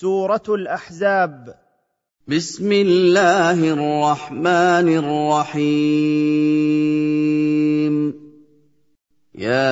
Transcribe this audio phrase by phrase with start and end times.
[0.00, 1.54] سورة الأحزاب.
[2.28, 5.94] بسم الله الرحمن الرحيم.
[9.34, 9.70] يا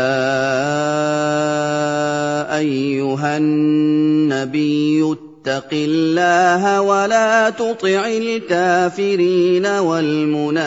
[2.58, 10.62] أيها النبي اتق الله ولا تطع الكافرين والمنافقين.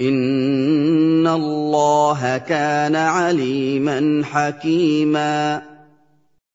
[0.00, 5.62] ان الله كان عليما حكيما.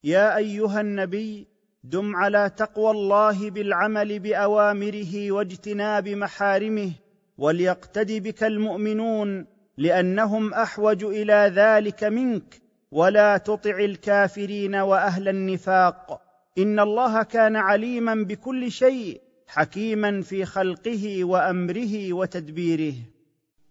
[0.04, 1.48] يا ايها النبي
[1.84, 6.92] دم على تقوى الله بالعمل باوامره واجتناب محارمه
[7.38, 9.46] وليقتد بك المؤمنون
[9.78, 12.62] لانهم احوج إلى ذلك منك.
[12.92, 16.22] ولا تطع الكافرين واهل النفاق.
[16.58, 22.94] ان الله كان عليما بكل شيء حكيما في خلقه وامره وتدبيره.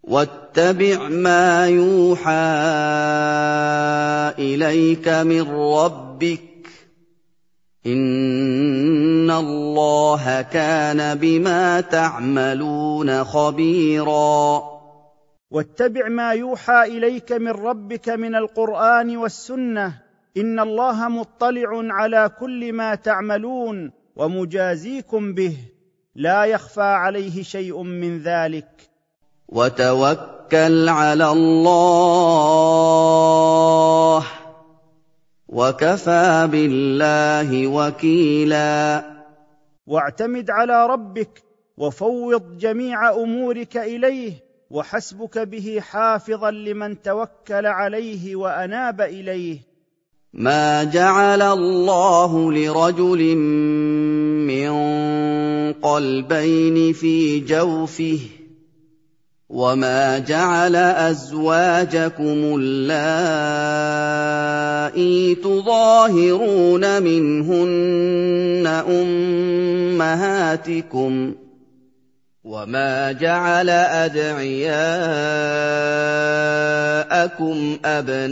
[0.02, 2.30] واتبع ما يوحى
[4.38, 6.40] إليك من ربك
[7.86, 14.62] إن الله كان بما تعملون خبيرا.
[15.50, 19.98] واتبع ما يوحى إليك من ربك من القرآن والسنة
[20.36, 25.56] إن الله مطلع على كل ما تعملون ومجازيكم به.
[26.14, 28.89] لا يخفى عليه شيء من ذلك.
[29.50, 32.66] وتوكل على الله
[35.48, 39.04] وكفى بالله وكيلا.
[39.86, 41.42] واعتمد على ربك
[41.76, 44.32] وفوض جميع أمورك إليه
[44.70, 49.58] وحسبك به حافظا لمن توكل عليه وأناب إليه.
[50.32, 53.36] ما جعل الله لرجل
[54.46, 54.72] من
[55.72, 58.18] قلبين في جوفه
[59.50, 63.34] وما جعل ازواجكم اللائي
[65.34, 68.66] تظاهرون منهن
[70.00, 71.34] امهاتكم
[72.44, 74.38] وما جعل ادعياءكم
[77.84, 78.30] ابناءكم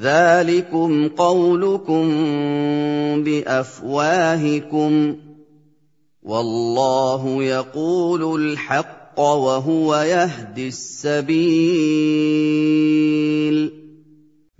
[0.00, 2.10] ذلكم قولكم
[3.24, 5.16] بافواهكم
[6.22, 11.40] والله يقول الحق وهو يهدي السبيل.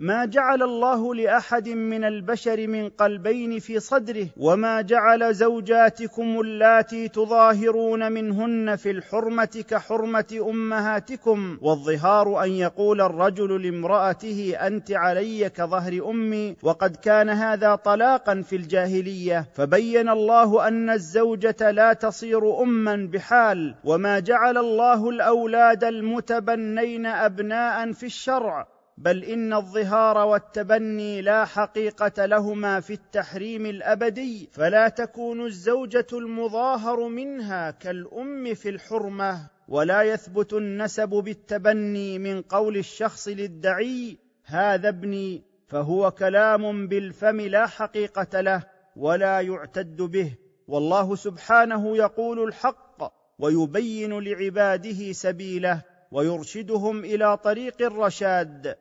[0.00, 8.12] ما جعل الله لأحد من البشر من قلبين في صدره وما جعل زوجاتكم اللاتي تظاهرون
[8.12, 16.96] منهن في الحرمة كحرمة أمهاتكم والظهار أن يقول الرجل لامرأته أنت علي كظهر أمي وقد
[16.96, 24.58] كان هذا طلاقا في الجاهلية فبين الله أن الزوجة لا تصير اما بحال وما جعل
[24.58, 28.79] الله الأولاد المتبنين ابناء في الشرع.
[29.00, 37.70] بل إن الظهار والتبني لا حقيقة لهما في التحريم الأبدي فلا تكون الزوجة المظاهر منها
[37.70, 46.88] كالأم في الحرمة ولا يثبت النسب بالتبني من قول الشخص للدعي هذا ابني فهو كلام
[46.88, 48.62] بالفم لا حقيقة له
[48.96, 50.34] ولا يعتد به
[50.68, 58.76] والله سبحانه يقول الحق ويبين لعباده سبيله ويرشدهم إلى طريق الرشاد.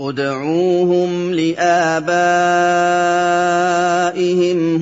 [0.00, 2.06] ادْعُوهُمْ لِآبَائِهِمْ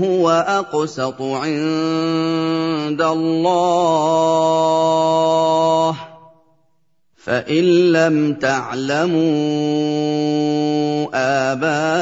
[0.05, 3.53] هُوَ أَقْسَطُ عِندَ اللَّهِ
[5.93, 5.97] ۚ.
[7.17, 9.21] فَإِن لَّمْ تَعْلَمُوا
[11.53, 11.97] آبَاءَهُمْ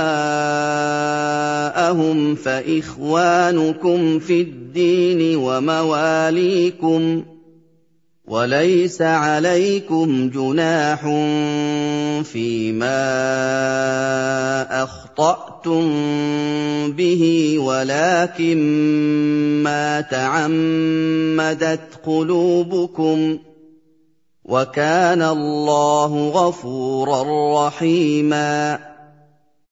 [2.35, 7.25] فَإِخْوَانُكُمْ فِي الدِّينِ وَمَوَالِيكُمْ ۚ
[8.31, 11.01] وليس عليكم جناح
[12.23, 13.03] فيما
[14.83, 15.83] أخطأتم
[16.93, 18.59] به ولكن
[19.63, 23.39] ما تعمدت قلوبكم.
[24.45, 27.23] وكان الله غفورا
[27.67, 28.79] رحيما.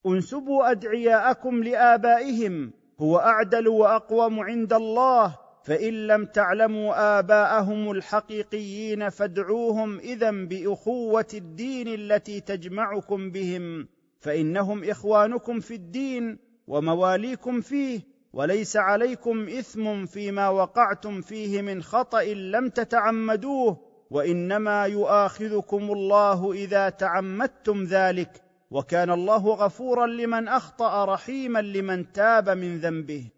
[0.06, 5.47] انسبوا أدعياءكم لآبائهم هو أعدل وأقوم عند الله.
[5.68, 13.88] فإن لم تعلموا آباءهم الحقيقيين فادعوهم اذا بأخوة الدين التي تجمعكم بهم
[14.20, 18.00] فإنهم إخوانكم في الدين ومواليكم فيه
[18.32, 23.80] وليس عليكم إثم فيما وقعتم فيه من خطأ لم تتعمدوه
[24.10, 32.78] وإنما يؤاخذكم الله إذا تعمدتم ذلك وكان الله غفورا لمن أخطأ رحيما لمن تاب من
[32.78, 33.37] ذنبه.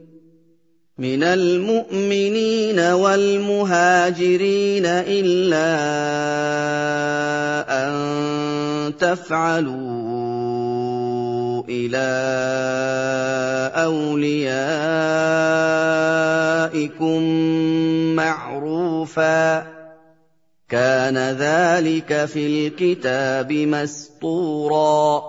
[1.01, 5.71] من المؤمنين والمهاجرين الا
[7.83, 7.93] ان
[8.97, 9.81] تفعلوا
[11.69, 12.11] إلى
[13.81, 14.41] اوليائكم
[18.15, 19.67] معروفا
[20.69, 25.21] كان ذلك في الكتاب مسطورا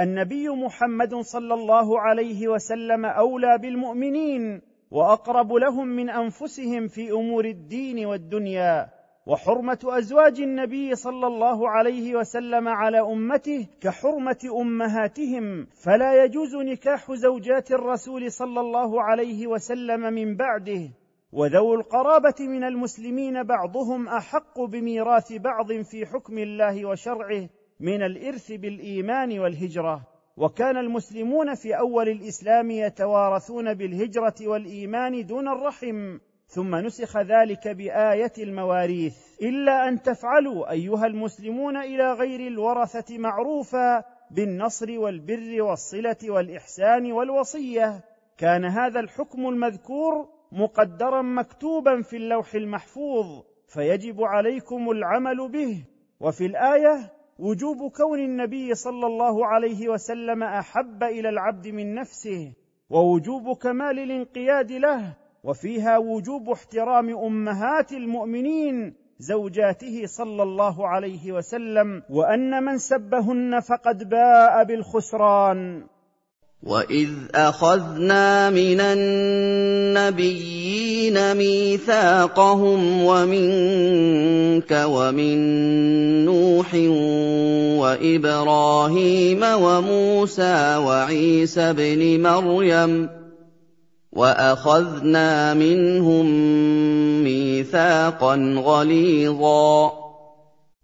[0.00, 8.06] النبي محمد صلى الله عليه وسلم اولى بالمؤمنين وأقرب لهم من أنفسهم في أمور الدين
[8.06, 17.12] والدنيا وحرمة أزواج النبي صلى الله عليه وسلم على أمته كحرمة أمهاتهم فلا يجوز نكاح
[17.12, 20.90] زوجات الرسول صلى الله عليه وسلم من بعده.
[21.32, 27.48] وذوو القرابة من المسلمين بعضهم أحق بميراث بعض في حكم الله وشرعه
[27.80, 30.09] من الإرث بالإيمان والهجرة.
[30.40, 39.16] وكان المسلمون في أول الإسلام يتوارثون بالهجرة والإيمان دون الرحم ثم نسخ ذلك بآية المواريث.
[39.42, 48.04] إلا أن تفعلوا أيها المسلمون إلى غير الورثة معروفا بالنصر والبر والصلة والإحسان والوصية.
[48.38, 55.84] كان هذا الحكم المذكور مقدرا مكتوبا في اللوح المحفوظ فيجب عليكم العمل به.
[56.20, 62.52] وفي الآية وجوب كون النبي صلى الله عليه وسلم أحب إلى العبد من نفسه
[62.90, 72.62] ووجوب كمال الانقياد له وفيها وجوب احترام أمهات المؤمنين زوجاته صلى الله عليه وسلم وأن
[72.62, 75.86] من سبهن فقد باء بالخسران.
[76.62, 78.80] واذ اخذنا من
[80.00, 80.36] النبيين
[81.36, 85.38] ميثاقهم ومنك ومن
[86.24, 86.74] نوح
[87.80, 93.08] وابراهيم وموسى وعيسى ابن مريم
[94.12, 96.26] واخذنا منهم
[97.24, 99.92] ميثاقا غليظا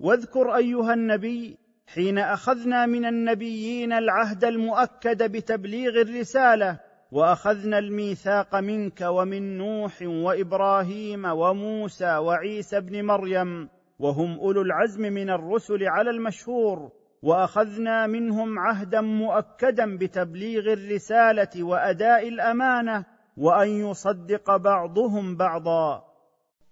[0.00, 6.80] واذكر أيها النبي حين أخذنا من النبيين العهد المؤكد بتبليغ الرسالة
[7.12, 13.68] وأخذنا الميثاق منك ومن نوح وإبراهيم وموسى وعيسى ابن مريم
[13.98, 16.92] وهم أولو العزم من الرسل على المشهور
[17.22, 23.04] وأخذنا منهم عهدا مؤكدا بتبليغ الرسالة وأداء الأمانة
[23.36, 26.04] وأن يصدق بعضهم بعضا.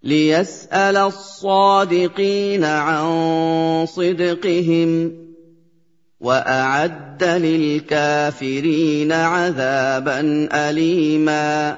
[0.03, 3.05] ليسال الصادقين عن
[3.85, 5.11] صدقهم
[6.19, 11.77] واعد للكافرين عذابا اليما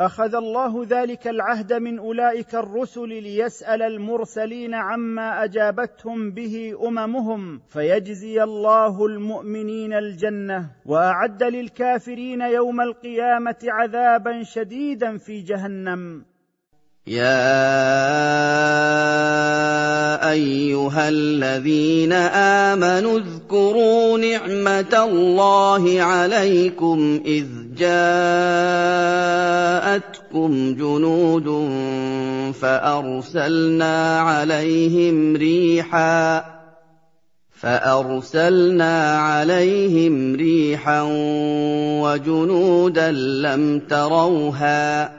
[0.00, 9.06] أخذ الله ذلك العهد من أولئك الرسل ليسأل المرسلين عما أجابتهم به أممهم فيجزي الله
[9.06, 16.24] المؤمنين الجنة وأعد للكافرين يوم القيامة عذابا شديدا في جهنم.
[17.08, 17.48] يا
[20.30, 27.46] ايها الذين امنوا اذكروا نعمه الله عليكم اذ
[27.78, 28.34] جاءتكم
[30.74, 31.48] جنود
[32.60, 36.44] فارسلنا عليهم ريحا
[37.50, 41.02] فارسلنا عليهم ريحا
[42.02, 45.18] وجنودا لم تروها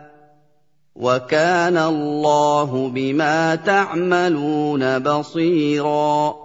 [1.00, 6.36] وكان الله بما تعملون بصيرا.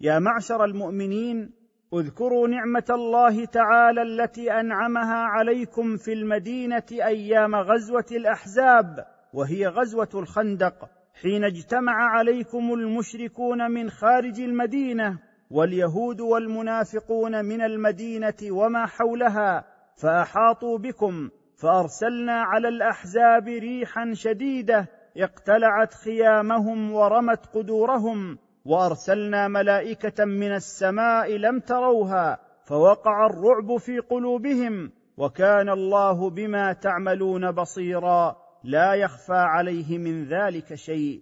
[0.00, 1.50] يا معشر المؤمنين
[1.94, 10.88] اذكروا نعمة الله تعالى التي أنعمها عليكم في المدينة أيام غزوة الأحزاب وهي غزوة الخندق
[11.22, 15.18] حين اجتمع عليكم المشركون من خارج المدينة
[15.50, 19.64] واليهود والمنافقون من المدينة وما حولها
[19.96, 31.36] فأحاطوا بكم فأرسلنا على الأحزاب ريحا شديدة اقتلعت خيامهم ورمت قدورهم وأرسلنا ملائكة من السماء
[31.36, 40.24] لم تروها فوقع الرعب في قلوبهم وكان الله بما تعملون بصيرا لا يخفى عليه من
[40.24, 41.20] ذلك شيء.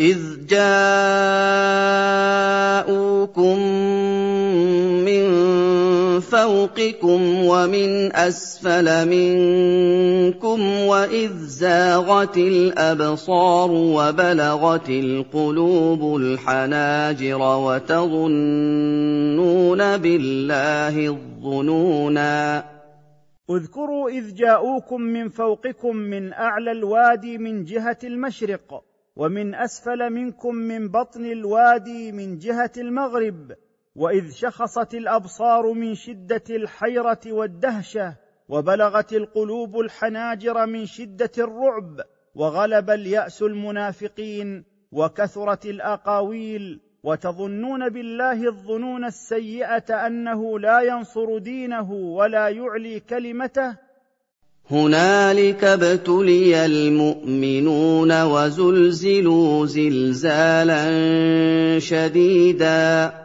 [0.00, 1.18] إذ جاءوكم
[5.04, 5.24] من
[6.20, 18.26] فوقكم ومن أسفل منكم وإذ زاغت الأبصار وبلغت القلوب الحناجر وتظنون
[19.96, 22.64] بالله الظنونا
[23.50, 28.84] اذكروا إذ جاءوكم من فوقكم من أعلى الوادي من جهة المشرق
[29.16, 33.52] ومن أسفل منكم من بطن الوادي من جهة المغرب
[33.96, 38.16] وإذ شخصت الأبصار من شدة الحيرة والدهشة
[38.48, 42.00] وبلغت القلوب الحناجر من شدة الرعب
[42.34, 53.00] وغلب اليأس المنافقين وكثرت الأقاويل وتظنون بالله الظنون السيئة أنه لا ينصر دينه ولا يعلي
[53.00, 53.76] كلمته.
[54.70, 60.84] هنالك ابتلي المؤمنون وزلزلوا زلزالا
[61.78, 63.23] شديدا.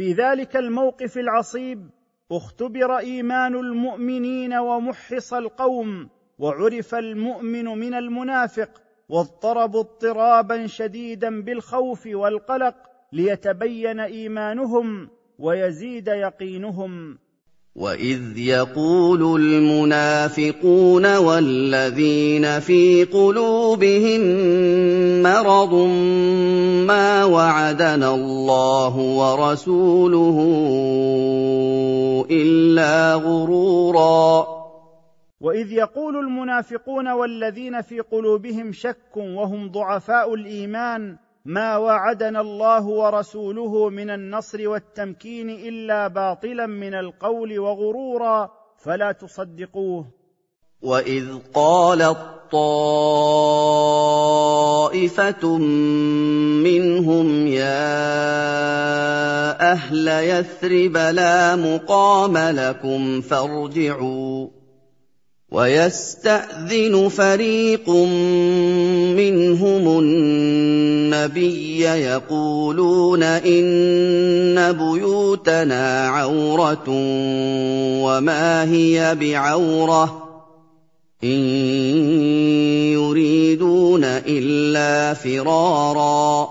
[0.00, 1.90] في ذلك الموقف العصيب
[2.32, 12.74] اختبر إيمان المؤمنين ومحص القوم وعرف المؤمن من المنافق واضطربوا اضطرابا شديدا بالخوف والقلق
[13.12, 17.18] ليتبين إيمانهم ويزيد يقينهم.
[17.76, 24.20] واذ يقول المنافقون والذين في قلوبهم
[25.22, 25.74] مرض
[26.86, 30.38] ما وعدنا الله ورسوله
[32.30, 34.46] الا غرورا
[35.40, 44.10] واذ يقول المنافقون والذين في قلوبهم شك وهم ضعفاء الايمان ما وعدنا الله ورسوله من
[44.10, 50.06] النصر والتمكين إلا باطلا من القول وغرورا فلا تصدقوه.
[50.82, 52.18] وإذ قالت
[52.52, 52.68] طائفه
[56.64, 57.72] منهم يا
[59.72, 64.59] أهل يثرب لا مقام لكم فارجعوا.
[65.50, 67.90] ويستأذن فريق
[69.18, 76.84] منهم النبي يقولون إن بيوتنا عورة
[78.06, 80.26] وما هي بعورة
[81.24, 81.40] إن
[82.94, 86.48] يريدون إلا فرارا.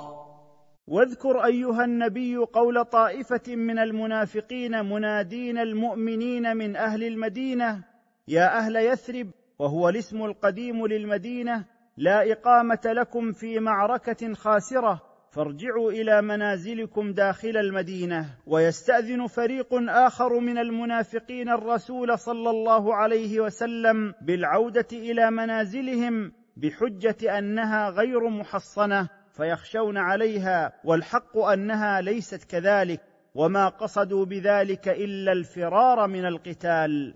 [0.87, 7.88] واذكر أيها النبي قول طائفة من المنافقين منادين المؤمنين من أهل المدينة
[8.29, 11.65] يا أهل يثرب وهو الاسم القديم للمدينة
[11.97, 18.25] لا إقامة لكم في معركة خاسرة فارجعوا إلى منازلكم داخل المدينة.
[18.47, 27.89] ويستأذن فريق آخر من المنافقين الرسول صلى الله عليه وسلم بالعودة إلى منازلهم بحجة أنها
[27.89, 33.01] غير محصنة فيخشون عليها والحق أنها ليست كذلك
[33.35, 37.15] وما قصدوا بذلك إلا الفرار من القتال.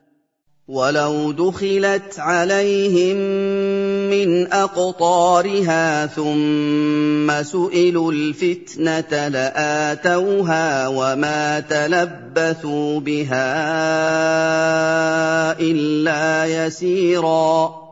[0.67, 3.17] ولو دخلت عليهم
[4.10, 13.50] من اقطارها ثم سئلوا الفتنه لاتوها وما تلبثوا بها
[15.60, 17.84] الا يسيرا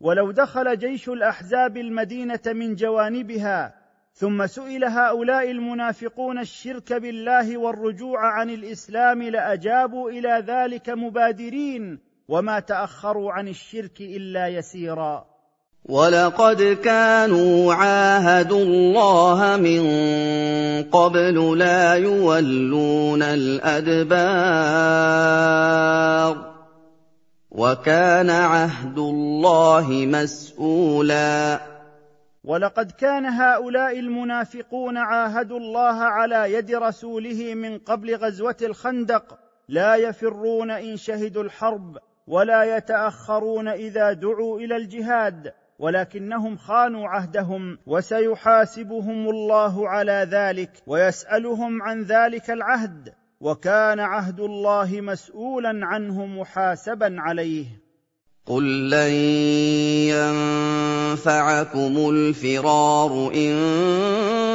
[0.00, 3.83] ولو دخل جيش الاحزاب المدينة من جوانبها
[4.16, 13.32] ثم سئل هؤلاء المنافقون الشرك بالله والرجوع عن الإسلام لأجابوا إلى ذلك مبادرين وما تأخروا
[13.32, 15.24] عن الشرك إلا يسيرا.
[15.84, 19.82] ولقد كانوا عاهدوا الله من
[20.82, 24.14] قبل لا يولون الأدبار
[27.50, 31.73] وكان عهد الله مسؤولا.
[32.44, 39.38] ولقد كان هؤلاء المنافقون عاهدوا الله على يد رسوله من قبل غزوة الخندق.
[39.68, 49.28] لا يفرون إن شهدوا الحرب ولا يتأخرون إذا دعوا إلى الجهاد ولكنهم خانوا عهدهم وسيحاسبهم
[49.28, 53.14] الله على ذلك ويسألهم عن ذلك العهد.
[53.40, 57.83] وكان عهد الله مسؤولا عنه محاسبا عليه.
[58.46, 59.12] قل لن
[61.14, 63.54] ينفعكم الفرار ان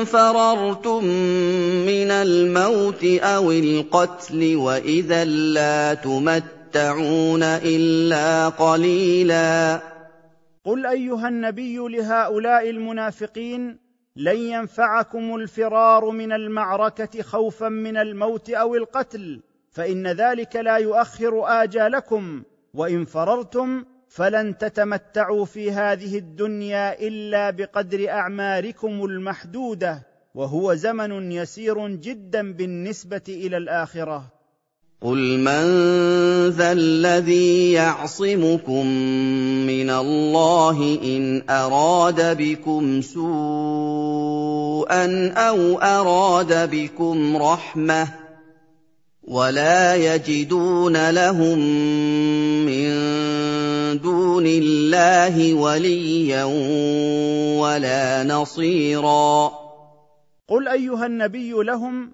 [0.06, 1.06] فررتم
[1.86, 9.82] من الموت أو القتل واذا لا تمتعون الا قليلا
[10.66, 13.78] قل ايها النبي لهؤلاء المنافقين
[14.16, 19.42] لن ينفعكم الفرار من المعركه خوفا من الموت أو القتل
[19.72, 22.44] فان ذلك لا يؤخر اجالكم
[22.74, 32.54] وإن فررتم فلن تتمتعوا في هذه الدنيا إلا بقدر اعماركم المحدودة وهو زمن يسير جدا
[32.54, 34.40] بالنسبة إلى الآخرة.
[35.02, 35.64] قل من
[36.50, 38.86] ذا الذي يعصمكم
[39.68, 43.30] من الله ان اراد بكم سوءا
[45.32, 48.19] أو اراد بكم رحمه
[49.24, 51.60] ولا يجدون لهم
[52.66, 52.90] من
[53.98, 56.44] دون الله وليا
[57.60, 59.52] ولا نصيرا.
[60.48, 62.12] قل أيها النبي لهم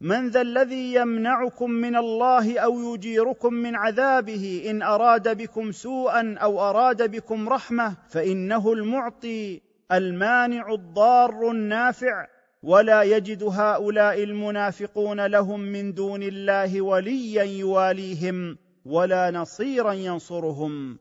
[0.00, 6.60] من ذا الذي يمنعكم من الله أو يجيركم من عذابه إن أراد بكم سوءا أو
[6.70, 9.60] أراد بكم رحمة فإنه المعطي
[9.92, 12.26] المانع الضار النافع.
[12.64, 20.98] ولا يجد هؤلاء المنافقون لهم من دون الله وليا يواليهم ولا نصيرا ينصرهم.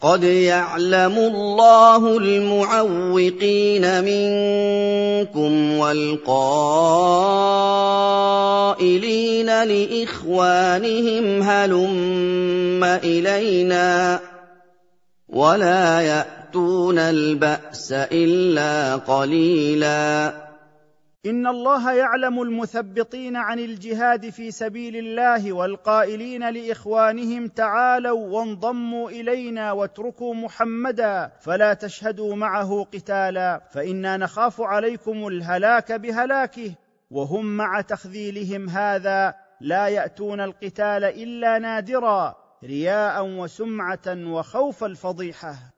[0.00, 6.24] قد يعلم الله المعوقين منكم والقائلين
[9.64, 14.20] لإخوانهم هلم إلينا
[15.28, 20.47] ولا يأتون البأس إلا قليلا.
[21.26, 30.34] إن الله يعلم المثبطين عن الجهاد في سبيل الله والقائلين لإخوانهم تعالوا وانضموا إلينا واتركوا
[30.34, 36.74] محمدا فلا تشهدوا معه قتالا فإنا نخاف عليكم الهلاك بهلاكه
[37.10, 45.77] وهم مع تخذيلهم هذا لا يأتون القتال إلا نادرا رياء وسمعة وخوف الفضيحة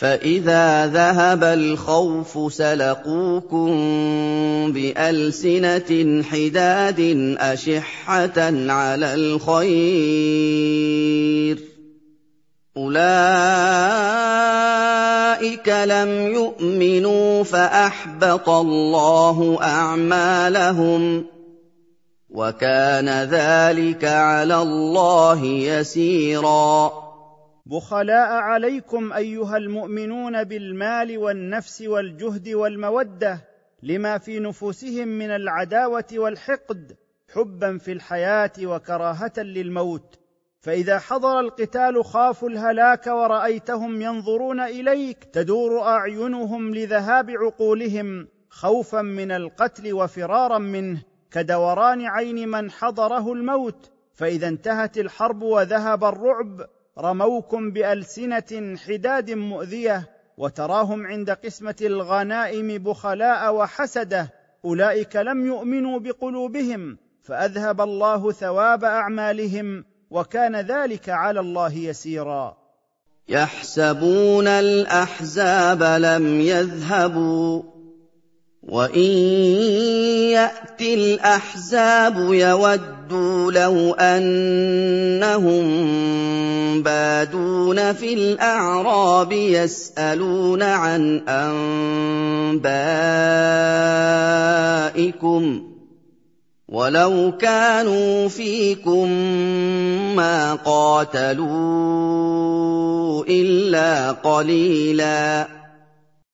[0.00, 3.70] فاذا ذهب الخوف سلقوكم
[4.72, 7.00] بالسنه حداد
[7.38, 9.70] اشحه على الخير
[12.76, 12.98] اولئك
[15.68, 21.24] لم يؤمنوا فاحبط الله اعمالهم
[22.30, 27.09] وكان ذلك على الله يسيرا
[27.66, 33.44] بخلاء عليكم ايها المؤمنون بالمال والنفس والجهد والموده
[33.82, 36.96] لما في نفوسهم من العداوه والحقد
[37.34, 40.18] حبا في الحياة وكراهه للموت
[40.60, 49.92] فاذا حضر القتال خافوا الهلاك ورايتهم ينظرون اليك تدور اعينهم لذهاب عقولهم خوفا من القتل
[49.92, 56.66] وفرارا منه كدوران عين من حضره الموت فاذا انتهت الحرب وذهب الرعب
[57.00, 64.32] رموكم بألسنة حداد مؤذية وتراهم عند قسمة الغنائم بخلاء وحسدة
[64.64, 72.56] أولئك لم يؤمنوا بقلوبهم فأذهب الله ثواب أعمالهم وكان ذلك على الله يسيرا.
[73.28, 77.79] يحسبون الأحزاب لم يذهبوا.
[78.68, 79.00] وان
[80.30, 85.62] ياتي الاحزاب يودوا لو انهم
[86.82, 91.18] بادون في الاعراب يسالون عن
[94.88, 95.62] انبائكم
[96.68, 99.08] ولو كانوا فيكم
[100.16, 101.44] ما قاتلوا
[103.24, 105.59] الا قليلا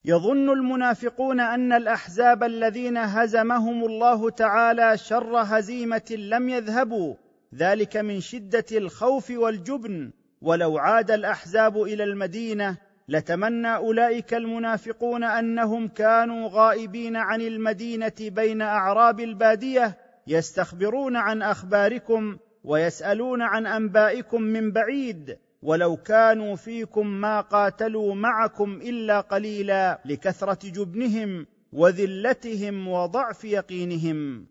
[0.08, 7.14] يظن المنافقون أن الأحزاب الذين هزمهم الله تعالى شر هزيمة لم يذهبوا
[7.54, 10.10] ذلك من شدة الخوف والجبن.
[10.42, 12.76] ولو عاد الأحزاب إلى المدينة
[13.08, 23.42] لتمنى أولئك المنافقون أنهم كانوا غائبين عن المدينة بين أعراب البادية يستخبرون عن أخباركم ويسألون
[23.42, 25.38] عن أنبائكم من بعيد.
[25.66, 34.46] ولو كانوا فيكم ما قاتلوا معكم إلا قليلا لكثرة جبنهم وذلتهم وضعف يقينهم.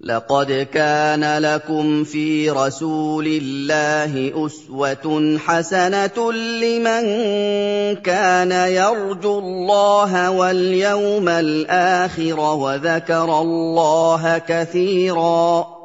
[0.00, 7.04] لقد كان لكم في رسول الله أسوة حسنة لمن
[7.94, 15.77] كان يرجو الله واليوم الآخر وذكر الله كثيرا.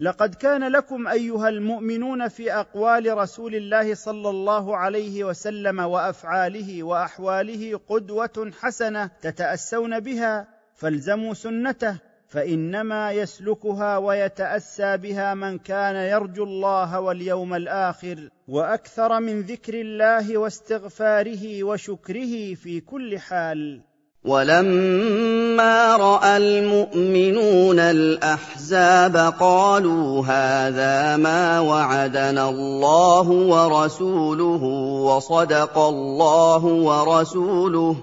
[0.00, 7.80] لقد كان لكم أيها المؤمنون في أقوال رسول الله صلى الله عليه وسلم وأفعاله وأحواله
[7.88, 17.54] قدوة حسنة تتأسون بها فالزموا سنته فإنما يسلكها ويتأسى بها من كان يرجو الله واليوم
[17.54, 23.89] الآخر وأكثر من ذكر الله واستغفاره وشكره في كل حال.
[24.24, 34.62] ولما رأى المؤمنون الأحزاب قالوا هذا ما وعدنا الله ورسوله
[35.04, 37.96] وصدق الله ورسوله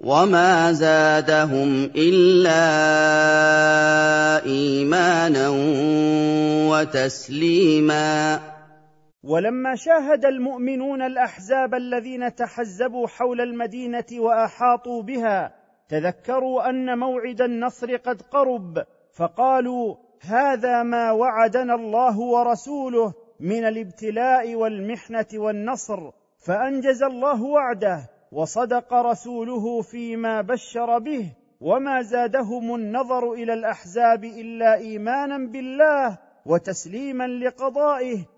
[0.00, 2.64] وما زادهم إلا
[4.46, 5.48] إيمانا
[6.70, 8.40] وتسليما
[9.28, 15.54] ولما شاهد المؤمنون الأحزاب الذين تحزبوا حول المدينة وأحاطوا بها
[15.88, 25.26] تذكروا أن موعد النصر قد قرب فقالوا هذا ما وعدنا الله ورسوله من الابتلاء والمحنة
[25.34, 26.10] والنصر
[26.46, 35.38] فأنجز الله وعده وصدق رسوله فيما بشر به وما زادهم النظر إلى الأحزاب إلا إيمانا
[35.38, 38.37] بالله وتسليما لقضائه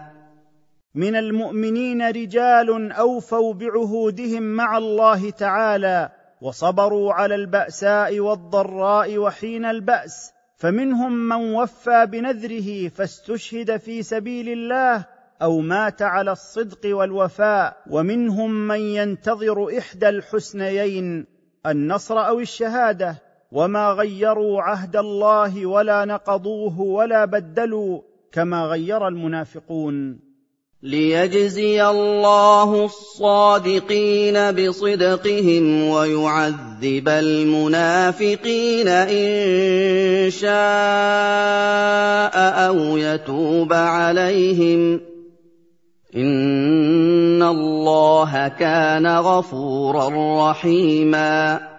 [0.95, 6.09] من المؤمنين رجال أوفوا بعهودهم مع الله تعالى
[6.41, 10.33] وصبروا على البأساء والضراء وحين البأس.
[10.57, 15.05] فمنهم من وفى بنذره فاستشهد في سبيل الله
[15.41, 17.77] أو مات على الصدق والوفاء.
[17.89, 21.25] ومنهم من ينتظر إحدى الحسنيين
[21.65, 23.21] النصر أو الشهادة.
[23.51, 28.01] وما غيروا عهد الله ولا نقضوه ولا بدلوا
[28.31, 30.30] كما غير المنافقون.
[30.83, 40.51] ليجزي الله الصادقين بصدقهم ويعذب المنافقين ان شاء
[42.67, 45.01] أو يتوب عليهم
[46.15, 50.09] ان الله كان غفورا
[50.49, 51.70] رحيما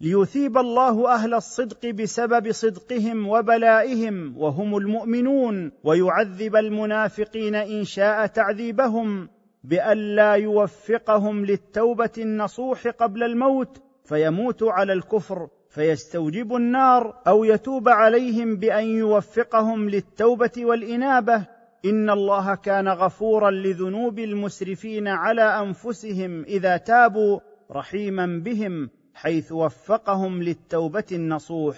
[0.00, 9.28] ليثيب الله أهل الصدق بسبب صدقهم وبلائهم وهم المؤمنون ويعذب المنافقين إن شاء تعذيبهم
[9.64, 18.56] بأن لا يوفقهم للتوبة النصوح قبل الموت فيموتوا على الكفر فيستوجبوا النار أو يتوب عليهم
[18.56, 21.46] بأن يوفقهم للتوبة والإنابة.
[21.84, 28.90] إن الله كان غفورا لذنوب المسرفين على أنفسهم إذا تابوا رحيما بهم.
[29.22, 31.76] حيث وفقهم للتوبة النصوح.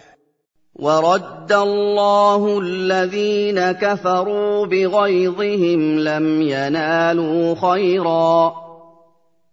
[0.74, 8.54] ورد الله الذين كفروا بغيظهم لم ينالوا خيرا.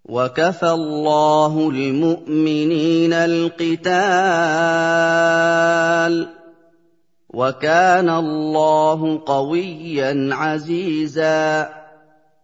[0.06, 3.90] وكفى الله المؤمنين القتال.
[7.30, 11.79] وكان الله قويا عزيزا.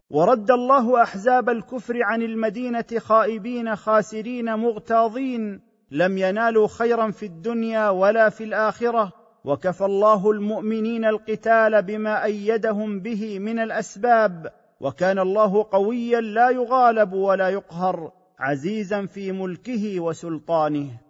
[0.10, 8.30] ورد الله أحزاب الكفر عن المدينة خائبين خاسرين مغتاظين لم ينالوا خيرا في الدنيا ولا
[8.30, 9.12] في الآخرة.
[9.46, 14.54] وكفى الله المؤمنين القتال بما أيدهم به من الأسباب.
[14.80, 21.05] وكان الله قويا لا يغالب ولا يقهر عزيزا في ملكه وسلطانه.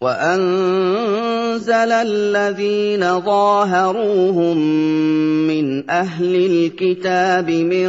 [0.00, 4.56] وانزل الذين ظاهروهم
[5.46, 7.88] من أهل الكتاب من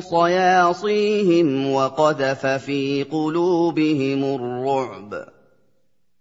[0.00, 5.24] صياصيهم وقذف في قلوبهم الرعب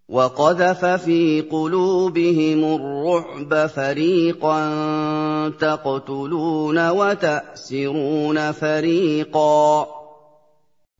[0.09, 4.59] وقذف في قلوبهم الرعب فريقا
[5.49, 9.98] تقتلون وتاسرون فريقا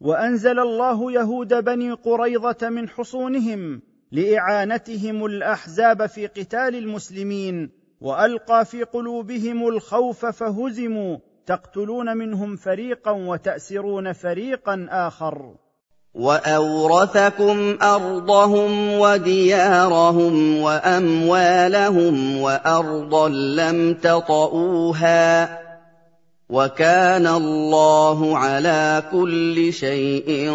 [0.01, 3.81] وأنزل الله يهود بني قريظة من حصونهم
[4.11, 7.69] لإعانتهم الأحزاب في قتال المسلمين
[8.01, 15.55] وألقى في قلوبهم الخوف فهزموا تقتلون منهم فريقا وتأسرون فريقا آخر.
[16.13, 25.68] وأورثكم أرضهم وديارهم وأموالهم وأرضا لم تطئوها.
[26.49, 30.51] وكان الله على كل شيء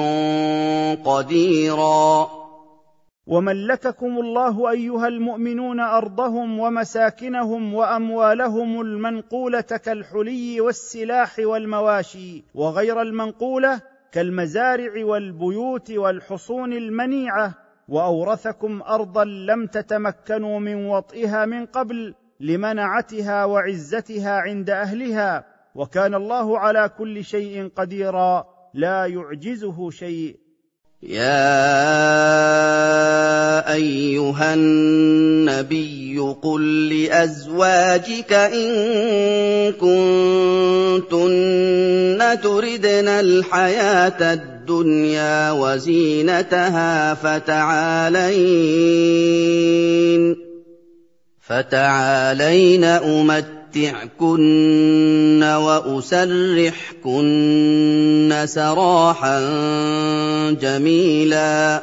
[1.04, 2.28] قديرا.
[3.26, 13.80] وملككم الله أيها المؤمنون أرضهم ومساكنهم وأموالهم المنقولة كالحلي والسلاح والمواشي وغير المنقولة
[14.12, 17.54] كالمزارع والبيوت والحصون المنيعة.
[17.88, 25.53] وأورثكم أرضا لم تتمكنوا من وطئها من قبل لمنعتها وعزتها عند أهلها.
[25.74, 30.36] وكان الله على كل شيء قديرا لا يعجزه شيء.
[31.02, 31.74] يا
[33.72, 41.24] أيها النبي قل لأزواجك إن كنتن
[42.42, 48.54] تردن الحياة الدنيا وزينتها فتعالين
[51.40, 52.84] فتعالين
[53.76, 57.22] أمتعكن وأسرحكن
[58.44, 59.40] سراحا
[60.50, 61.82] جميلا.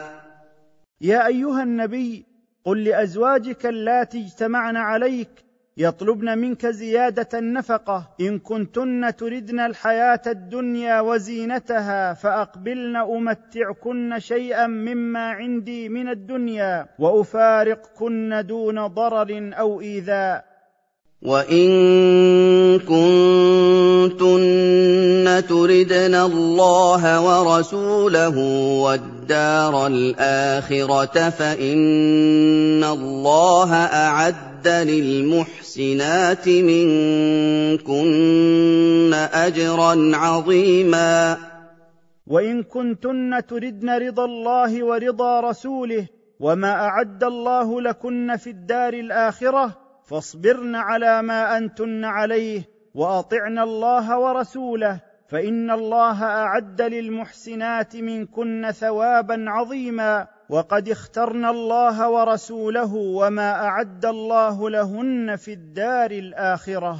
[1.02, 2.26] يا أيها النبي
[2.66, 5.30] قل لأزواجك اللاتي اجتمعن عليك
[5.78, 8.10] يطلبن منك زيادة النفقة.
[8.22, 18.88] إن كنتن تردن الحياة الدنيا وزينتها فأقبلن أمتعكن شيئا مما عندي من الدنيا وأفارقكن دون
[18.88, 20.51] ضرر أو إيذاء.
[21.22, 24.32] وان كنتن
[25.50, 28.38] تردن الله ورسوله
[28.82, 37.94] والدار الاخره فان الله اعد للمحسنات منكن
[39.34, 41.38] اجرا عظيما.
[42.28, 46.08] وان كنتن تردن رضا الله ورضا رسوله
[46.40, 49.81] وما اعد الله لكن في الدار الاخره
[50.12, 60.28] فاصبرن على ما أنتن عليه وأطعن الله ورسوله فإن الله أعد للمحسنات منكن ثوابا عظيما
[60.50, 67.00] وقد اخترن الله ورسوله وما أعد الله لهن في الدار الآخرة.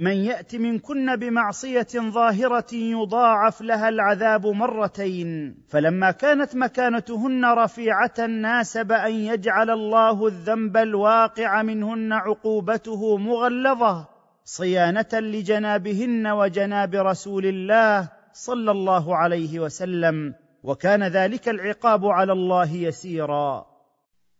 [0.00, 9.12] من يأت منكن بمعصية ظاهرة يضاعف لها العذاب مرتين فلما كانت مكانتهن رفيعة ناسب ان
[9.12, 14.08] يجعل الله الذنب الواقع منهن عقوبته مغلظة
[14.44, 23.77] صيانة لجنابهن وجناب رسول الله صلى الله عليه وسلم وكان ذلك العقاب على الله يسيرا.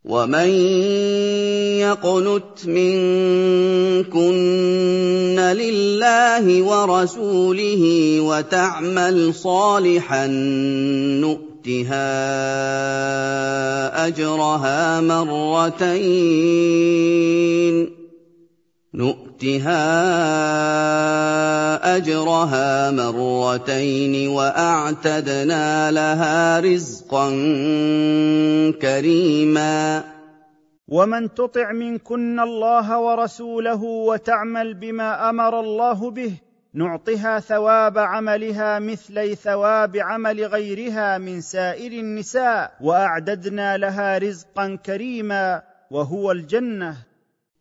[0.04, 0.48] ومن
[1.78, 4.18] يقنت منكن
[5.38, 7.84] لله ورسوله
[8.20, 10.26] وتعمل صالحا
[11.20, 12.08] نؤتها
[14.06, 16.38] اجرها مرتين
[18.94, 19.76] نؤتها
[21.96, 27.28] أجرها مرتين وأعتدنا لها رزقا
[28.82, 30.04] كريما.
[30.88, 36.32] ومن تطع منكن الله ورسوله وتعمل بما أمر الله به
[36.74, 46.32] نعطها ثواب عملها مثلي ثواب عمل غيرها من سائر النساء وأعددنا لها رزقا كريما وهو
[46.32, 47.07] الجنة.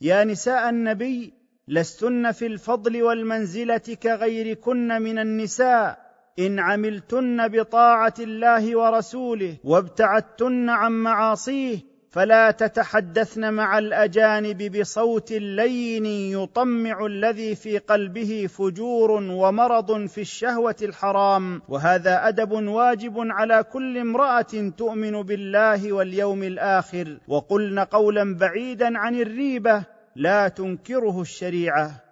[0.00, 1.32] يا نساء النبي
[1.68, 6.08] لستن في الفضل والمنزلة كغيركن من النساء
[6.38, 11.78] إن عملتن بطاعة الله ورسوله وابتعدتن عن معاصيه
[12.10, 21.62] فلا تتحدثن مع الأجانب بصوت لين يطمع الذي في قلبه فجور ومرض في الشهوة الحرام.
[21.68, 27.18] وهذا أدب واجب على كل امرأة تؤمن بالله واليوم الآخر.
[27.28, 29.84] وقلن قولا بعيدا عن الريبة
[30.16, 32.07] لا تنكره الشريعة.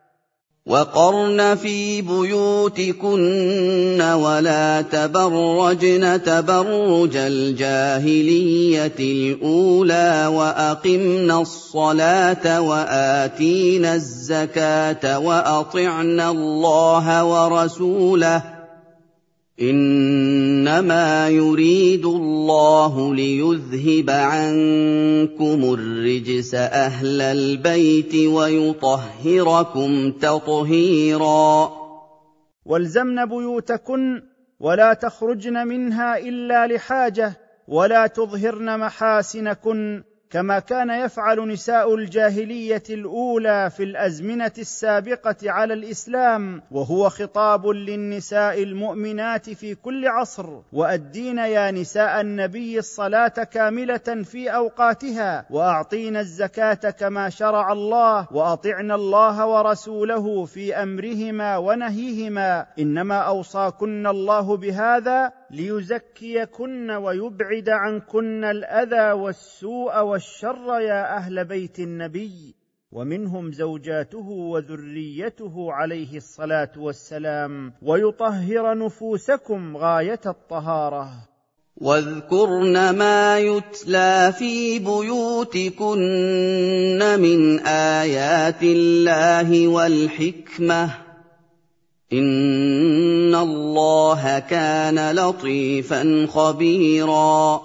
[0.66, 18.55] وقرن في بيوتكن ولا تبرجن تبرج الجاهلية الأولى وأقمنا الصلاة وآتينا الزكاة وأطعنا الله ورسوله
[19.60, 31.72] إنما يريد الله ليذهب عنكم الرجس أهل البيت ويطهركم تطهيرا.
[32.64, 34.22] والزمن بيوتكن
[34.60, 37.36] ولا تخرجن منها إلا لحاجة
[37.68, 40.02] ولا تظهرن محاسنكن.
[40.36, 49.50] كما كان يفعل نساء الجاهلية الأولى في الأزمنة السابقة على الإسلام وهو خطاب للنساء المؤمنات
[49.50, 50.46] في كل عصر.
[50.72, 59.46] وأدين يا نساء النبي الصلاة كاملة في أوقاتها واعطين الزكاة كما شرع الله واطعن الله
[59.46, 62.66] ورسوله في أمرهما ونهيهما.
[62.78, 72.54] إنما أوصاكن الله بهذا ليزكيكن ويبعد عنكن الأذى والسوء والشر يا أهل بيت النبي.
[72.92, 77.72] ومنهم زوجاته وذريته عليه الصلاة والسلام.
[77.82, 81.10] ويطهر نفوسكم غاية الطهارة.
[81.76, 85.98] واذكرن ما يتلى في بيوتكن
[87.20, 91.05] من آيات الله والحكمة.
[92.12, 97.60] إِنَّ اللَّهَ كَانَ لَطِيفًا خَبِيرًا.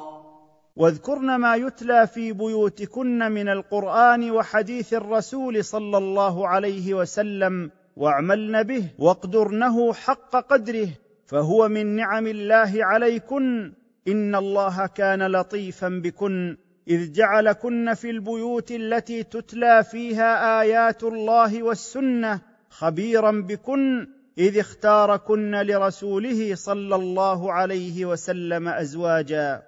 [0.76, 8.88] واذكرن ما يتلى في بيوتكن من القرآن وحديث الرسول صلى الله عليه وسلم واعملن به
[9.00, 10.88] واقدرنه حق قدره
[11.26, 13.74] فهو من نعم الله عليكن.
[14.08, 16.58] ان الله كان لطيفا بكن.
[16.88, 24.08] اذ جعلكن في البيوت التي تتلى فيها ايات الله والسنة خبيرا بكن.
[24.38, 29.62] إذ اختاركن لرسوله صلى الله عليه وسلم أزواجا.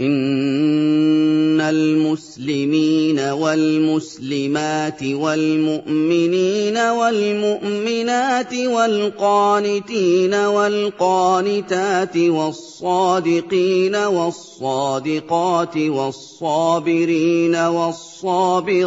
[0.00, 18.86] إن المسلمين والمسلمات والمؤمنين والمؤمنات والقانتين والقانتات والصادقين والصادقات والصابرين والصابرات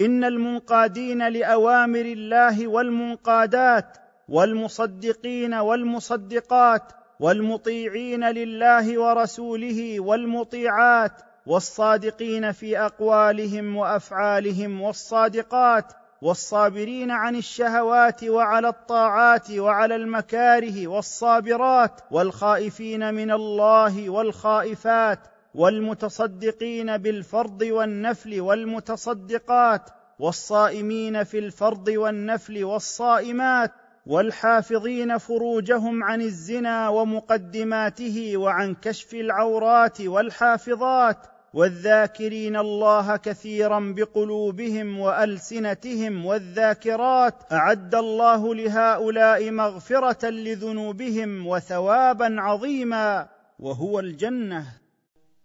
[0.00, 3.96] إن المنقادين لأوامر الله والمنقادات
[4.28, 6.82] والمصدقين والمصدقات
[7.20, 19.96] والمطيعين لله ورسوله والمطيعات والصادقين في أقوالهم وأفعالهم والصادقات والصابرين عن الشهوات وعلى الطاعات وعلى
[19.96, 25.18] المكاره والصابرات والخائفين من الله والخائفات
[25.54, 33.72] والمتصدقين بالفرض والنفل والمتصدقات والصائمين في الفرض والنفل والصائمات
[34.06, 47.34] والحافظين فروجهم عن الزنا ومقدماته وعن كشف العورات والحافظات والذاكرين الله كثيرا بقلوبهم وألسنتهم والذاكرات
[47.52, 54.79] أعد الله لهؤلاء مغفرة لذنوبهم وثوابا عظيما وهو الجنة.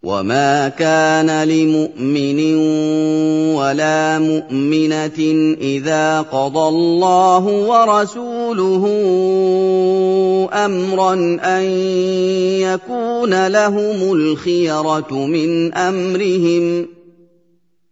[0.06, 2.40] وما كان لمؤمن
[3.58, 5.20] ولا مؤمنه
[5.62, 8.84] اذا قضى الله ورسوله
[10.54, 11.14] امرا
[11.44, 11.64] ان
[12.62, 16.88] يكون لهم الخيره من امرهم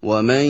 [0.03, 0.45] ومن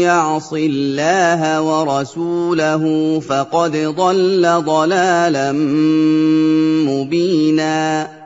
[0.00, 2.84] يعص الله ورسوله
[3.20, 5.52] فقد ضل ضلالا
[6.88, 8.21] مبينا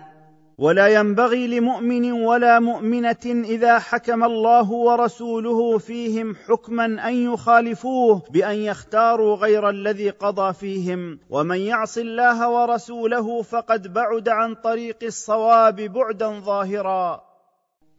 [0.59, 9.37] ولا ينبغي لمؤمن ولا مؤمنة إذا حكم الله ورسوله فيهم حكما أن يخالفوه بأن يختاروا
[9.37, 11.19] غير الذي قضى فيهم.
[11.31, 17.21] ومن يعص الله ورسوله فقد بعد عن طريق الصواب بعدا ظاهرا.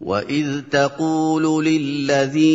[0.01, 2.47] وإذ تقول للذي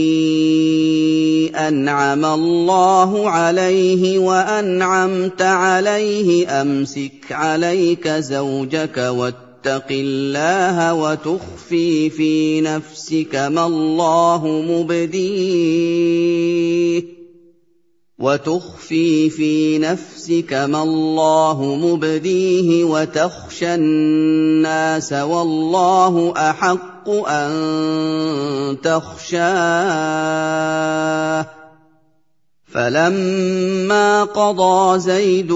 [1.57, 13.67] أنعم الله عليه وأنعمت عليه أمسك عليك زوجك واتق واتق الله وتخفي في نفسك ما
[13.67, 15.83] الله مبديه.
[18.19, 29.43] وتخفي في نفسك ما الله مبديه وتخشى الناس والله أحق أن تخشاه.
[32.75, 35.53] فلما قضى زيد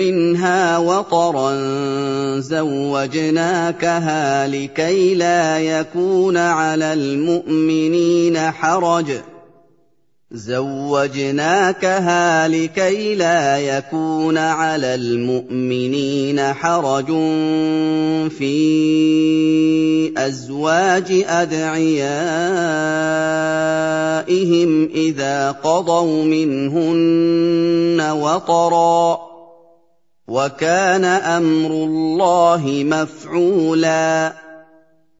[0.00, 1.50] منها وطرا
[2.40, 3.86] زوجناكها
[4.48, 9.12] لكي لا يكون على المؤمنين حرج
[10.32, 11.98] زوجناكها
[12.48, 17.06] لكي لا يكون على المؤمنين حرج
[18.30, 22.10] في أزواج أدعيائهم
[24.94, 29.18] إذا قضوا منهن وطرا
[30.28, 34.32] وكان أمر الله مفعولا.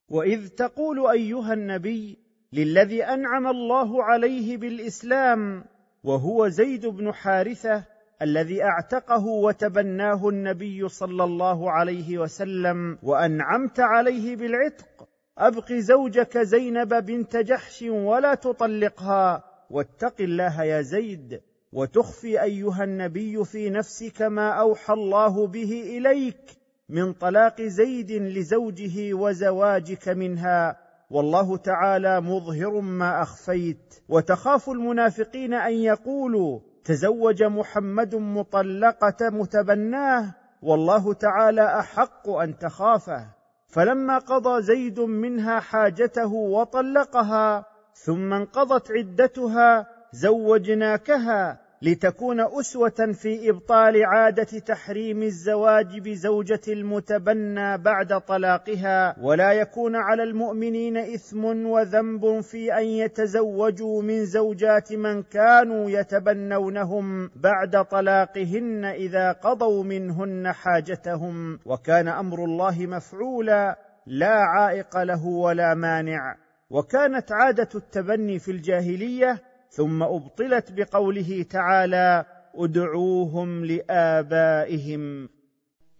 [0.08, 2.19] وإذ تقول أيها النبي
[2.52, 5.64] للذي أنعم الله عليه بالإسلام
[6.04, 7.84] وهو زيد بن حارثة
[8.22, 15.08] الذي أعتقه وتبناه النبي صلى الله عليه وسلم وأنعمت عليه بالعتق.
[15.38, 19.44] أبق زوجك زينب بنت جحش ولا تطلقها.
[19.70, 21.40] واتق الله يا زيد
[21.72, 26.40] وتخفي أيها النبي في نفسك ما أوحى الله به إليك
[26.88, 30.89] من طلاق زيد لزوجه وزواجك منها.
[31.10, 33.94] والله تعالى مظهر ما أخفيت.
[34.08, 40.34] وتخاف المنافقين أن يقولوا تزوج محمد مطلقة متبناه.
[40.62, 43.26] والله تعالى أحق أن تخافه.
[43.68, 54.58] فلما قضى زيد منها حاجته وطلقها ثم انقضت عدتها زوجناكها لتكون أسوة في إبطال عادة
[54.58, 64.02] تحريم الزواج بزوجة المتبنى بعد طلاقها ولا يكون على المؤمنين إثم وذنب في أن يتزوجوا
[64.02, 71.58] من زوجات من كانوا يتبنونهم بعد طلاقهن إذا قضوا منهن حاجتهم.
[71.66, 76.36] وكان أمر الله مفعولا لا عائق له ولا مانع.
[76.70, 85.28] وكانت عادة التبني في الجاهلية ثم أبطلت بقوله تعالى ادعوهم لآبائهم.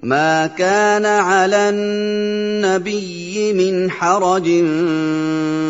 [0.00, 4.44] ما كان على النبي من حرج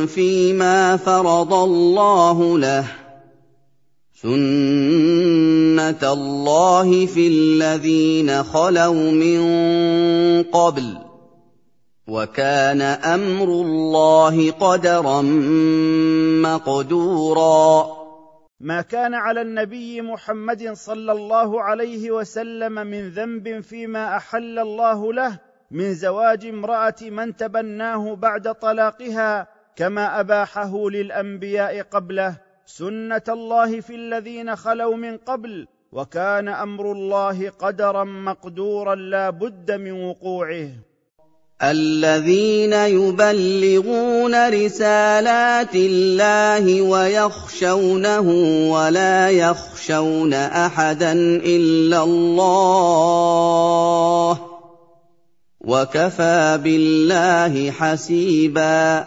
[0.08, 2.84] فيما فرض الله له.
[4.22, 9.40] سنة الله في الذين خلوا من
[10.42, 10.99] قبل.
[12.10, 15.22] وكان أمر الله قدرا
[16.42, 17.86] مقدورا.
[18.60, 25.38] ما كان على النبي محمد صلى الله عليه وسلم من ذنب فيما أحل الله له
[25.70, 29.46] من زواج امرأة من تبناه بعد طلاقها
[29.76, 32.36] كما أباحه للأنبياء قبله
[32.66, 39.92] سنة الله في الذين خلوا من قبل وكان أمر الله قدرا مقدورا لا بد من
[40.04, 40.89] وقوعه.
[41.62, 48.28] الذين يبلغون رسالات الله ويخشونه
[48.72, 51.12] ولا يخشون أحدا
[51.44, 53.20] إلا الله
[55.60, 59.04] وكفى بالله حسيبا.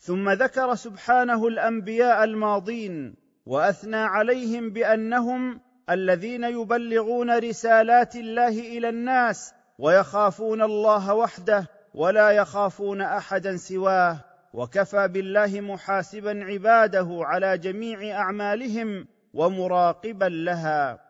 [0.00, 3.14] ثم ذكر سبحانه الأنبياء الماضين
[3.46, 5.60] وأثنى عليهم بأنهم
[5.90, 14.18] الذين يبلغون رسالات الله إلى الناس ويخافون الله وحده ولا يخافون أحدا سواه
[14.54, 21.06] وكفى بالله محاسبا عباده على جميع أعمالهم ومراقبا لها.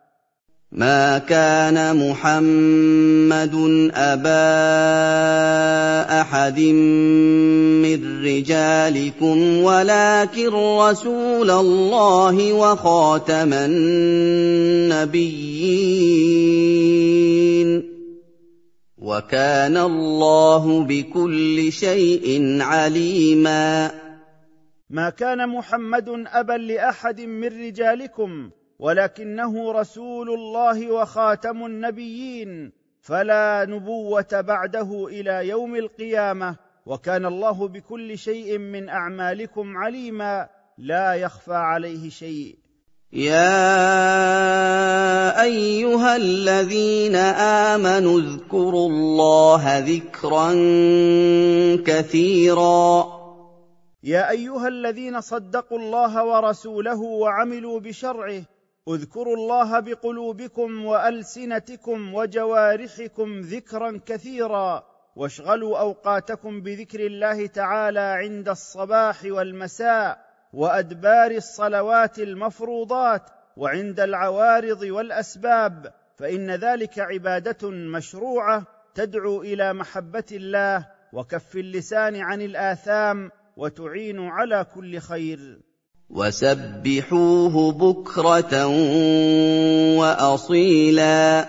[0.73, 3.55] ما كان محمد
[3.95, 4.31] أبا
[6.21, 10.49] أحد من رجالكم ولكن
[10.79, 13.97] رسول الله وخاتم النبيين.
[19.07, 23.91] وكان الله بكل شيء عليما.
[24.91, 35.07] ما كان محمد أبا لأحد من رجالكم ولكنه رسول الله وخاتم النبيين فلا نبوة بعده
[35.07, 40.49] إلى يوم القيامة وكان الله بكل شيء من أعمالكم عليما
[40.79, 42.66] لا يخفى عليه شيء.
[43.13, 43.53] يا
[45.43, 50.53] ايها الذين امنوا اذكروا الله ذكرا
[51.87, 53.07] كثيرا.
[54.03, 58.43] يا ايها الذين صدقوا الله ورسوله وعملوا بشرعه
[58.89, 64.85] اذكروا الله بقلوبكم والسنتكم وجوارحكم ذكرا كثيرا.
[65.17, 70.26] واشغلوا اوقاتكم بذكر الله تعالى عند الصباح والمساء.
[70.57, 73.23] وأدبار الصلوات المفروضات
[73.57, 83.31] وعند العوارض والأسباب فإن ذلك عبادة مشروعة تدعو إلى محبة الله وكف اللسان عن الآثام
[83.57, 85.61] وتعين على كل خير.
[86.11, 88.67] وسبحوه بكرة
[89.99, 91.49] وأصيلا.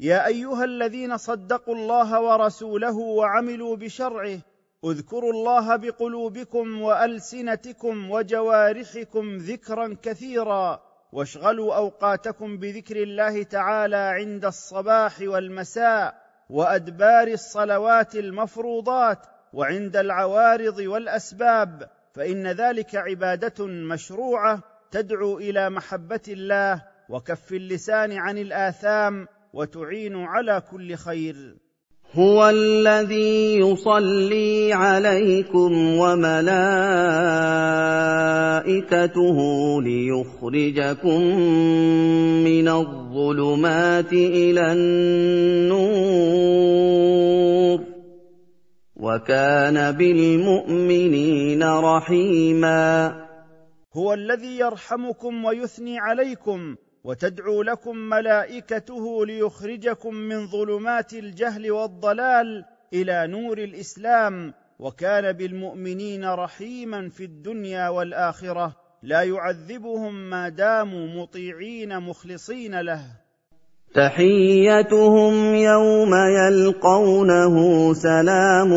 [0.00, 4.38] يا أيها الذين صدقوا الله ورسوله وعملوا بشرعه
[4.84, 16.14] اذكروا الله بقلوبكم وألسنتكم وجوارحكم ذكرا كثيرا واشغلوا أوقاتكم بذكر الله تعالى عند الصباح والمساء
[16.50, 27.52] وأدبار الصلوات المفروضات وعند العوارض والأسباب فإن ذلك عبادة مشروعة تدعو إلى محبة الله وكف
[27.52, 31.67] اللسان عن الآثام وتعين على كل خير.
[32.16, 36.58] هو الذي يصلي عليكم وملائكته
[39.82, 41.22] ليخرجكم
[42.44, 46.08] من الظلمات إلى النور
[48.96, 53.14] وكان بالمؤمنين رحيما.
[53.94, 63.58] هو الذي يرحمكم ويثني عليكم وتدعو لكم ملائكته ليخرجكم من ظلمات الجهل والضلال إلى نور
[63.58, 68.76] الإسلام وكان بالمؤمنين رحيما في الدنيا والآخرة.
[69.02, 73.00] لا يعذبهم ما داموا مطيعين مخلصين له.
[73.94, 77.54] تحيتهم يوم يلقونه
[77.94, 78.72] سلام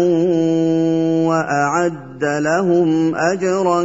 [1.25, 3.83] وأعد لهم أجرا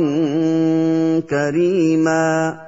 [1.21, 2.66] كريما.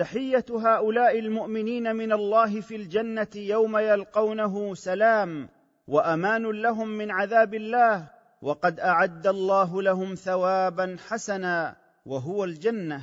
[0.00, 5.48] تحية هؤلاء المؤمنين من الله في الجنة يوم يلقونه سلام
[5.88, 8.06] وأمان لهم من عذاب الله
[8.42, 11.76] وقد أعد الله لهم ثوابا حسنا
[12.06, 13.00] وهو الجنة.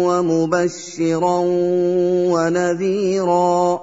[0.08, 1.38] ومبشرا
[2.32, 3.80] ونذيرا.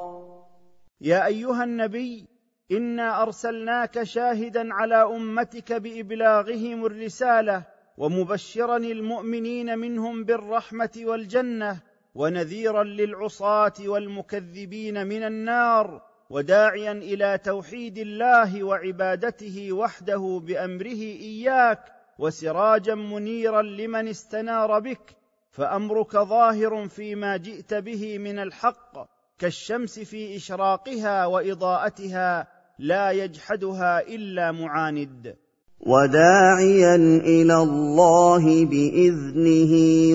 [1.02, 2.28] يا أيها النبي
[2.72, 7.64] إنا أرسلناك شاهدا على أمتك بإبلاغهم الرسالة
[7.98, 11.80] ومبشرا المؤمنين منهم بالرحمة والجنة
[12.16, 21.02] ونذيرا للعصاة والمكذبين من النار وداعيا إلى توحيد الله وعبادته وحده بأمره
[21.32, 25.16] إياك وسراجا منيرا لمن استنار بك
[25.52, 32.48] فأمرك ظاهر فيما جئت به من الحق كالشمس في إشراقها وإضاءتها
[32.80, 35.36] لا يجحدها إلا معاند.
[35.80, 36.96] وداعيا
[37.26, 39.74] إلى الله بإذنه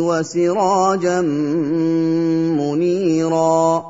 [0.08, 1.20] وسراجا
[2.60, 3.84] منيرا.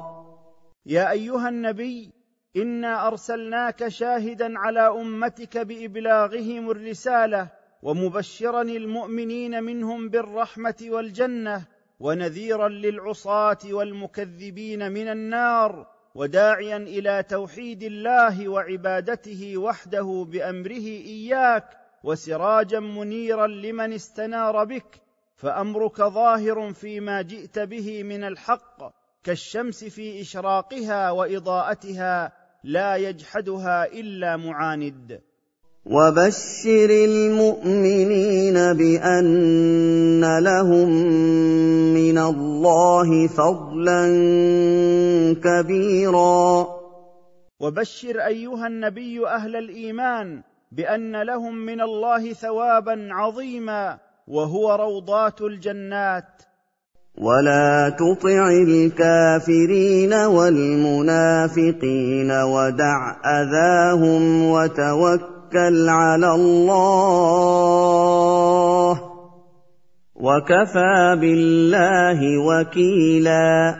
[0.86, 2.12] يا أيها النبي
[2.56, 11.66] إنا أرسلناك شاهدا على أمتك بإبلاغهم الرسالة ومبشرا المؤمنين منهم بالرحمة والجنة
[12.00, 21.64] ونذيرا للعصاة والمكذبين من النار وداعيا إلى توحيد الله وعبادته وحده بأمره إياك
[22.04, 25.00] وسراجا منيرا لمن استنار بك
[25.36, 32.32] فأمرك ظاهر فيما جئت به من الحق كالشمس في إشراقها وإضاءتها
[32.64, 35.20] لا يجحدها إلا معاند.
[35.90, 40.88] وبشر المؤمنين بأن لهم
[41.94, 44.02] من الله فضلا
[45.44, 46.66] كبيرا.
[47.60, 56.42] وبشر أيها النبي أهل الإيمان بأن لهم من الله ثوابا عظيما وهو روضات الجنات.
[57.18, 61.50] ولا تطع الكافرين والمنافقين
[62.30, 67.40] ودع أذاهم وتوكل توكل على الله
[70.14, 73.76] وكفى بالله وكيلا.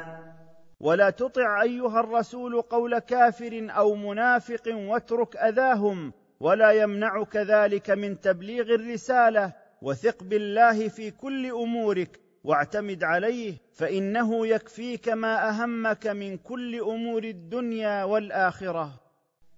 [0.81, 8.75] ولا تطع أيها الرسول قول كافر أو منافق واترك أذاهم ولا يمنعك ذلك من تبليغ
[8.75, 9.53] الرسالة.
[9.83, 18.05] وثق بالله في كل أمورك واعتمد عليه فإنه يكفيك ما أهمك من كل أمور الدنيا
[18.05, 19.00] والآخرة.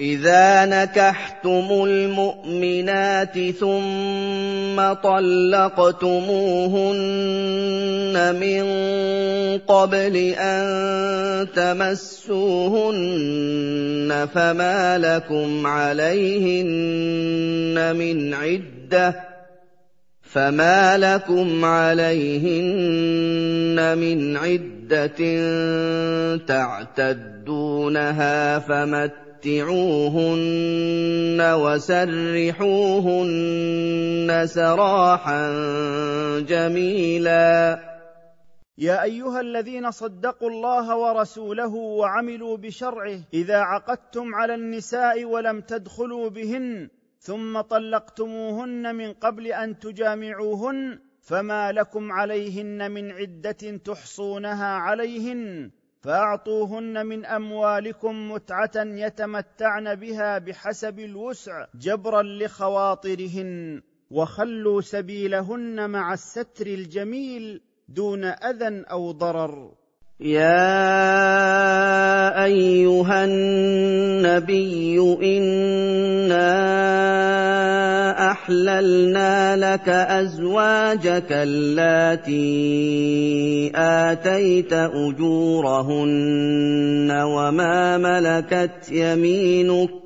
[0.00, 5.96] إذا نكحتم المؤمنات ثم طلقتموهن
[8.40, 8.64] من
[9.58, 10.66] قبل أن
[11.54, 13.08] تمسوهن
[14.34, 16.66] فما لكم عليهن
[17.96, 19.14] من عدة
[20.22, 22.38] فما لكم عليهن
[23.98, 25.16] من عدة
[26.46, 32.66] تعتدونها فمت مَتِّعُوهُنَّ وَسَرِّحُوهُنَّ
[34.46, 35.42] سَرَاحًا
[36.40, 37.78] جَمِيلًا.
[38.78, 46.88] يا ايها الذين صدقوا الله ورسوله وعملوا بشرعه اذا عقدتم على النساء ولم تدخلوا بهن
[47.18, 55.70] ثم طلقتموهن من قبل ان تجامعوهن فما لكم عليهن من عده تحصونها عليهن
[56.06, 67.60] فأعطوهن من أموالكم متعة يتمتعن بها بحسب الوسع جبرا لخواطرهن وخلوا سبيلهن مع الستر الجميل
[67.88, 69.72] دون أذى أو ضرر.
[70.20, 70.84] يا
[72.44, 76.46] أيها النبي إنا
[78.46, 82.32] أحللنا لك أزواجك اللاتي
[83.74, 86.00] آتيت أجورهن
[87.10, 90.05] وما ملكت يمينك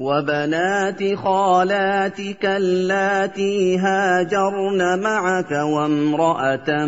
[0.00, 6.86] وبنات خالاتك اللاتي هاجرن معك وامرأة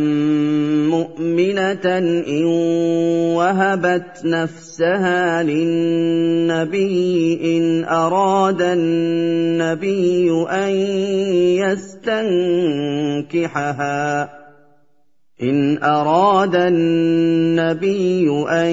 [0.88, 1.98] مؤمنة
[2.28, 2.44] إن
[3.36, 7.00] وهبت نفسها للنبي
[7.56, 10.70] إن أراد النبي أن
[13.28, 14.30] يستنكحها
[15.42, 18.68] إن أراد النبي أن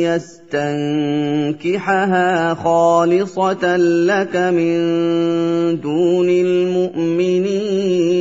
[0.00, 0.41] يستنكحها
[2.54, 3.76] خالصة
[4.06, 4.80] لك من
[5.80, 8.12] دون المؤمنين.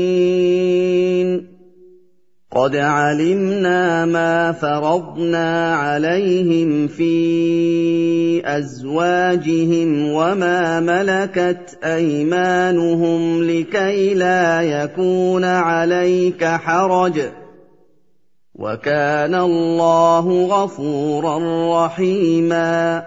[2.55, 17.19] قد علمنا ما فرضنا عليهم في أزواجهم وما ملكت أيمانهم لكي لا يكون عليك حرج
[17.19, 17.40] ۖ.
[18.61, 21.37] وكان الله غفورا
[21.85, 23.03] رحيما.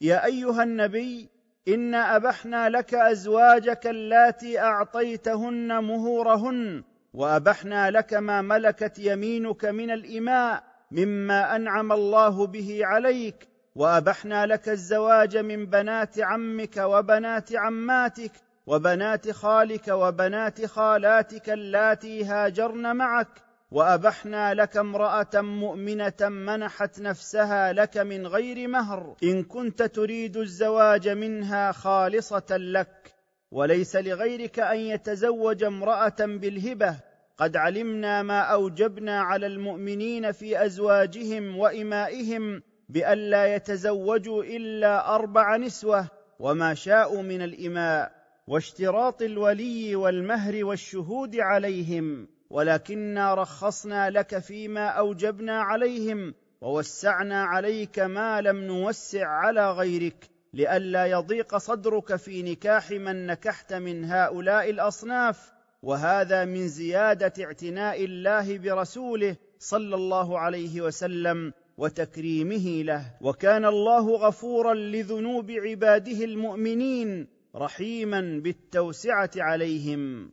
[0.00, 1.28] يا أيها النبي
[1.68, 6.82] انا أبحنا لك أزواجك اللاتي أعطيتهن مهورهن
[7.14, 15.36] وأبحنا لك ما ملكت يمينك من الإماء مما أنعم الله به عليك وأبحنا لك الزواج
[15.36, 18.32] من بنات عمك وبنات عماتك
[18.66, 28.26] وبنات خالك وبنات خالاتك اللاتي هاجرن معك وأبحنا لك امرأة مؤمنة منحت نفسها لك من
[28.26, 29.16] غير مهر.
[29.22, 33.14] إن كنت تريد الزواج منها خالصة لك
[33.50, 36.96] وليس لغيرك أن يتزوج امرأة بالهبة.
[37.38, 46.08] قد علمنا ما أوجبنا على المؤمنين في أزواجهم وإمائهم بألا يتزوجوا إلا أربع نسوة
[46.38, 48.12] وما شاءوا من الإماء
[48.46, 52.28] واشتراط الولي والمهر والشهود عليهم.
[52.50, 61.56] ولكنا رخصنا لك فيما أوجبنا عليهم ووسعنا عليك ما لم نوسع على غيرك لئلا يضيق
[61.56, 69.94] صدرك في نكاح من نكحت من هؤلاء الأصناف وهذا من زيادة اعتناء الله برسوله صلى
[69.94, 73.14] الله عليه وسلم وتكريمه له.
[73.20, 80.32] وكان الله غفورا لذنوب عباده المؤمنين رحيما بالتوسعة عليهم.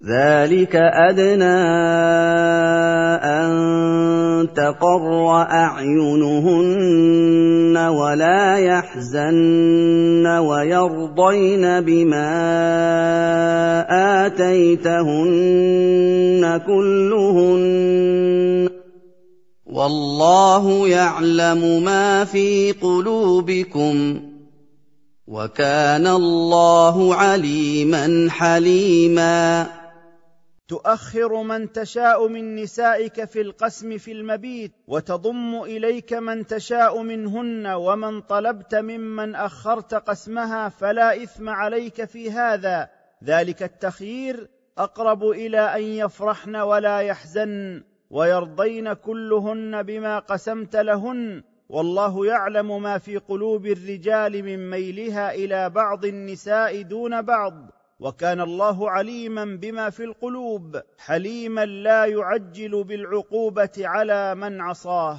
[0.00, 1.60] ذلك أدنى
[3.20, 3.52] أن
[4.56, 12.32] تقر أعينهن ولا يحزن ويرضين بما
[14.26, 15.40] آتيتهن
[16.66, 18.68] كلهن
[19.66, 24.20] والله يعلم ما في قلوبكم
[25.28, 29.79] وكان الله عليما حليما
[30.70, 38.20] تؤخر من تشاء من نسائك في القسم في المبيت وتضم إليك من تشاء منهن ومن
[38.20, 42.88] طلبت ممن أخرت قسمها فلا إثم عليك في هذا.
[43.24, 44.48] ذلك التخيير
[44.78, 51.42] أقرب إلى أن يفرحن ولا يحزن ويرضين كلهن بما قسمت لهن.
[51.68, 57.79] والله يعلم ما في قلوب الرجال من ميلها إلى بعض النساء دون بعض.
[58.00, 65.18] وكان الله عليما بما في القلوب حليما لا يعجل بالعقوبة على من عصاه.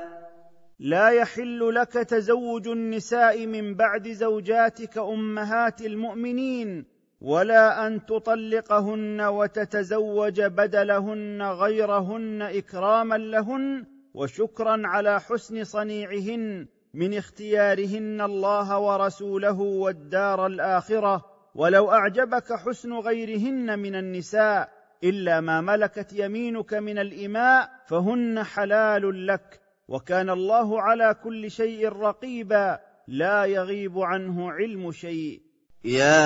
[0.83, 6.85] لا يحل لك تزوج النساء من بعد زوجاتك أمهات المؤمنين
[7.21, 18.79] ولا أن تطلقهن وتتزوج بدلهن غيرهن إكراما لهن وشكرا على حسن صنيعهن من اختيارهن الله
[18.79, 21.25] ورسوله والدار الآخرة.
[21.55, 24.69] ولو أعجبك حسن غيرهن من النساء
[25.03, 29.60] إلا ما ملكت يمينك من الإماء فهن حلال لك.
[29.91, 35.39] وكان الله على كل شيء رقيبا لا يغيب عنه علم شيء.
[35.85, 36.21] يا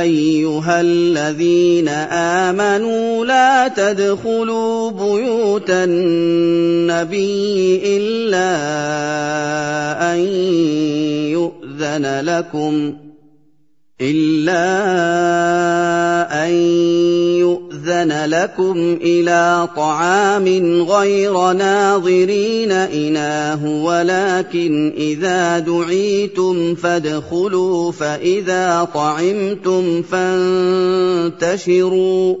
[0.00, 1.88] أيها الذين
[2.48, 7.16] آمنوا لا تدخلوا بيوت النبي
[7.96, 8.52] إلا
[10.12, 10.18] أن
[11.32, 12.96] يؤذن لكم
[14.00, 14.64] إلا
[16.44, 16.52] أن
[17.38, 20.46] يؤذن لكم إلى طعام
[20.82, 30.02] غير ناظرين إناه ولكن إذا دعيتم فادخلوا فإذا طعمتم
[31.32, 32.36] فانتشروا.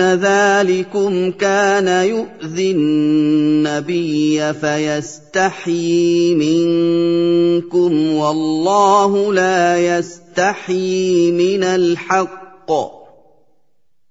[0.00, 12.48] ان ذلكم كان يؤذي النبي فيستحيي منكم والله لا يستحيي من الحق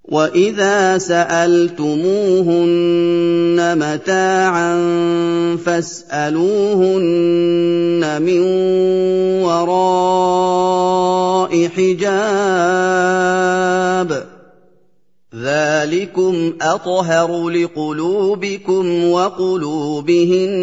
[0.07, 2.07] واذا سالتموهن
[3.77, 4.75] متاعا
[5.65, 7.11] فاسالوهن
[8.21, 8.41] من
[9.43, 10.67] وراء
[11.67, 13.07] حجاب
[15.47, 20.57] ذلكم اطهر لقلوبكم وقلوبهن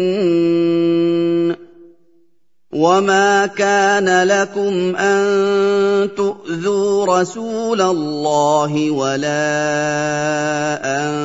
[2.73, 9.47] وما كان لكم ان تؤذوا رسول الله ولا
[10.83, 11.15] ان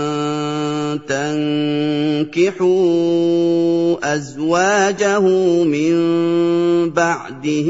[2.31, 2.71] تنكحوا
[4.15, 5.21] ازواجه
[5.65, 5.95] من
[6.91, 7.69] بعده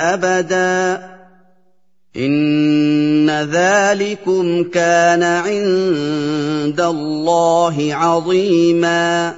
[0.00, 1.13] ابدا
[2.16, 9.34] ان ذلكم كان عند الله عظيما.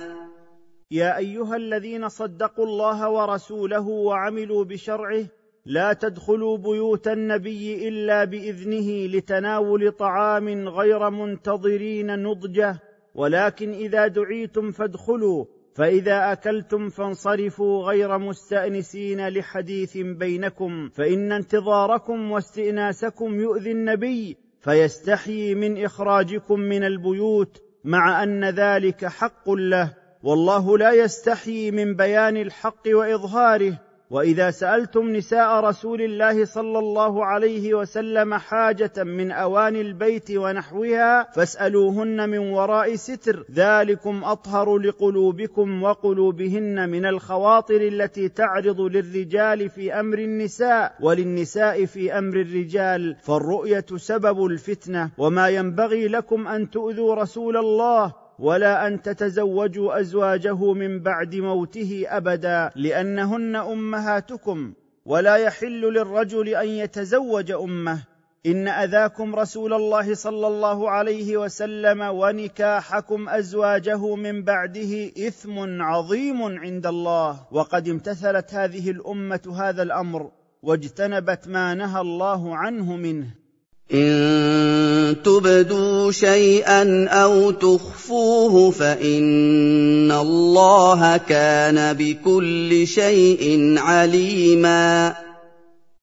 [0.91, 5.25] يا ايها الذين صدقوا الله ورسوله وعملوا بشرعه
[5.67, 12.79] لا تدخلوا بيوت النبي الا باذنه لتناول طعام غير منتظرين نضجه.
[13.15, 15.45] ولكن اذا دعيتم فادخلوا
[15.77, 26.61] فإذا أكلتم فانصرفوا غير مستأنسين لحديث بينكم فإن انتظاركم واستئناسكم يؤذي النبي فيستحيي من إخراجكم
[26.61, 33.79] من البيوت مع أن ذلك حق له والله لا يستحيي من بيان الحق وإظهاره.
[34.11, 42.29] وإذا سألتم نساء رسول الله صلى الله عليه وسلم حاجة من اواني البيت ونحوها فاسألوهن
[42.29, 43.45] من وراء ستر.
[43.53, 52.41] ذلكم أطهر لقلوبكم وقلوبهن من الخواطر التي تعرض للرجال في أمر النساء وللنساء في أمر
[52.41, 55.11] الرجال فالرؤية سبب الفتنة.
[55.19, 58.26] وما ينبغي لكم أن تؤذوا رسول الله.
[58.39, 64.73] ولا أن تتزوجوا أزواجه من بعد موته أبدا لأنهن أمهاتكم.
[65.07, 68.03] ولا يحل للرجل أن يتزوج أمه.
[68.47, 76.87] إن أذاكم رسول الله صلى الله عليه وسلم ونكاحكم أزواجه من بعده إثم عظيم عند
[76.87, 77.41] الله.
[77.53, 80.31] وقد امتثلت هذه الأمة هذا الأمر
[80.63, 83.46] واجتنبت ما نهى الله عنه منه.
[83.95, 95.17] إن تبدوا شيئا أو تخفوه فإن الله كان بكل شيء عليما.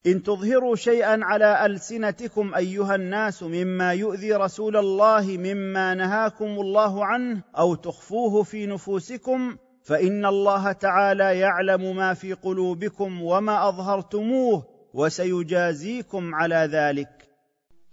[0.06, 7.42] إن تظهروا شيئا على ألسنتكم أيها الناس مما يؤذي رسول الله مما نهاكم الله عنه
[7.58, 16.68] أو تخفوه في نفوسكم فإن الله تعالى يعلم ما في قلوبكم وما أظهرتموه وسيجازيكم على
[16.72, 17.08] ذلك.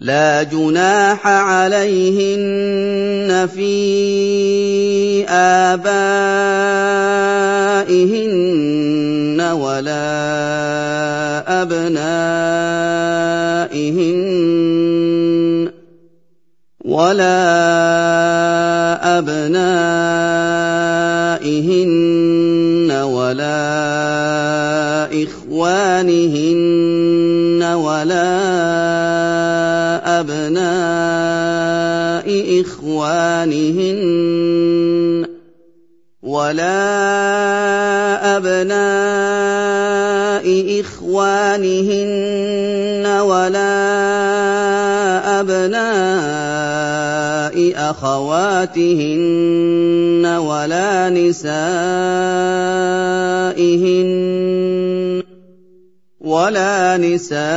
[0.02, 2.10] لا جناح عليهن
[3.54, 5.92] في آبائهن
[9.42, 10.02] ولا
[11.62, 12.02] أبنائهن
[16.86, 17.38] ولا
[19.20, 19.62] أبنائهن
[22.92, 23.62] ولا
[25.24, 26.62] إخوانهن
[27.64, 28.41] ولا
[30.22, 31.82] أبناء
[32.62, 34.02] إخوانهن
[36.22, 36.78] ولا
[38.38, 39.72] أبناء
[40.82, 42.22] إخوانهن
[43.22, 43.82] ولا
[45.42, 46.72] أبناء
[47.90, 49.06] أخواتهن
[50.26, 51.72] ولا نسائهن
[56.32, 57.52] ولا نسائهن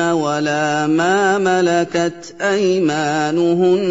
[0.00, 3.82] ولا ما ملكت أيمانهن.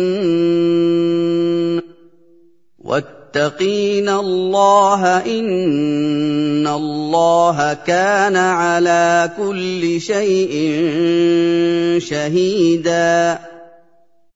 [2.79, 10.53] واتقين الله إن الله كان على كل شيء
[11.99, 13.39] شهيدا.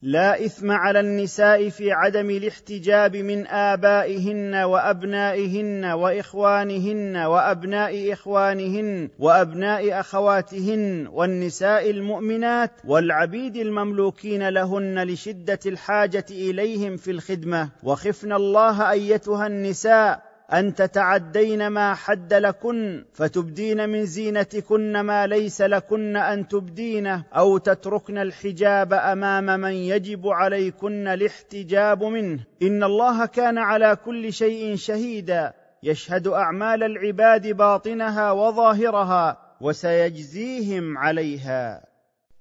[0.02, 11.08] لا إثم على النساء في عدم الاحتجاب من آبائهن وأبنائهن وإخوانهن وأبناء إخوانهن وأبناء أخواتهن
[11.08, 17.70] والنساء المؤمنات والعبيد المملوكين لهن لشدة الحاجة إليهم في الخدمة.
[17.84, 26.18] وخفن الله أيتها النساء أن تتعدين ما حد لكن فتبدين من زينتكن ما ليس لكن
[26.18, 32.40] أن تبدينه أو تتركن الحجاب أمام من يجب عليكن الاحتجاب منه.
[32.62, 35.54] إن الله كان على كل شيء شهيدا.
[35.84, 41.89] يشهد أعمال العباد باطنها وظاهرها وسيجزيهم عليها.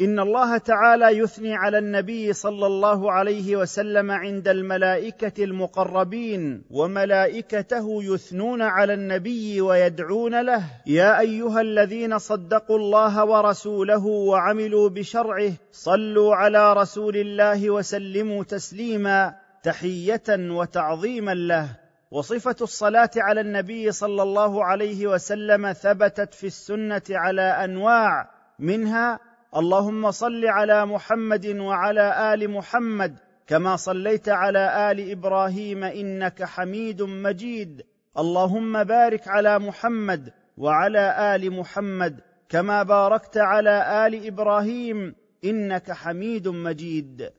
[0.00, 8.62] إن الله تعالى يثني على النبي صلى الله عليه وسلم عند الملائكة المقربين وملائكته يثنون
[8.62, 10.62] على النبي ويدعون له.
[10.86, 20.28] يا أيها الذين صدقوا الله ورسوله وعملوا بشرعه صلوا على رسول الله وسلموا تسليما تحية
[20.28, 21.68] وتعظيما له.
[22.10, 30.10] وصفة الصلاة على النبي صلى الله عليه وسلم ثبتت في السنة على أنواع منها اللهم
[30.10, 37.82] صل على محمد وعلى آل محمد كما صليت على آل إبراهيم إنك حميد مجيد.
[38.18, 47.30] اللهم بارك على محمد وعلى آل محمد كما باركت على آل إبراهيم إنك حميد مجيد.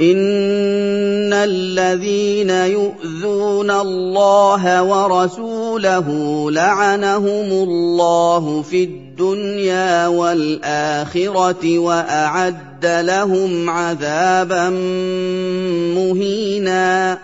[0.00, 6.06] ان الذين يؤذون الله ورسوله
[6.50, 14.70] لعنهم الله في الدنيا والاخره واعد لهم عذابا
[15.98, 17.18] مهينا.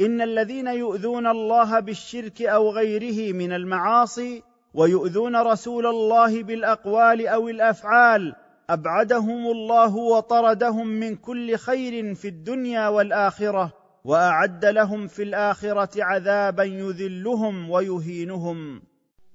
[0.00, 4.42] ان الذين يؤذون الله بالشرك أو غيره من المعاصي
[4.74, 8.34] ويؤذون رسول الله بالاقوال أو الافعال
[8.70, 13.72] أبعدهم الله وطردهم من كل خير في الدنيا والآخرة
[14.04, 18.82] وأعد لهم في الآخرة عذابا يذلهم ويهينهم.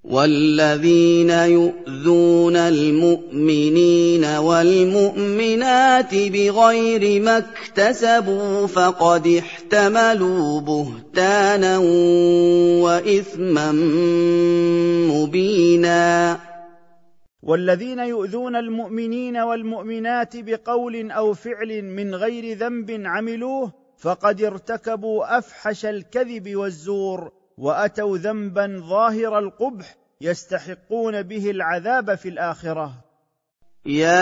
[0.04, 11.78] والذين يؤذون المؤمنين والمؤمنات بغير ما اكتسبوا فقد احتملوا بهتانا
[12.82, 13.72] وإثما
[15.12, 16.38] مبينا.
[17.42, 26.56] والذين يؤذون المؤمنين والمؤمنات بقول أو فعل من غير ذنب عملوه فقد ارتكبوا أفحش الكذب
[26.56, 33.04] والزور وأتوا ذنبا ظاهر القبح يستحقون به العذاب في الآخرة.
[33.86, 34.18] يا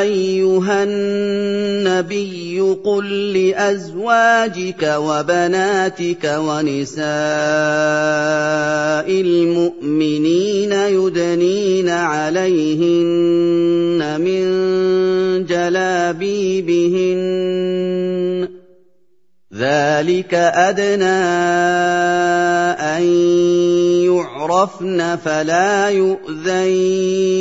[0.00, 7.04] أيها النبي قل لأزواجك وبناتك ونساء
[9.20, 13.40] المؤمنين يدنين عليهن
[14.20, 14.44] من
[15.46, 17.24] جلابيبهن
[19.54, 21.04] ذلك ادنى
[22.96, 23.02] ان
[24.10, 27.34] يعرفن فلا يؤذين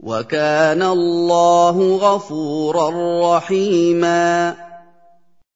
[0.00, 2.90] وكان الله غفورا
[3.36, 4.56] رحيما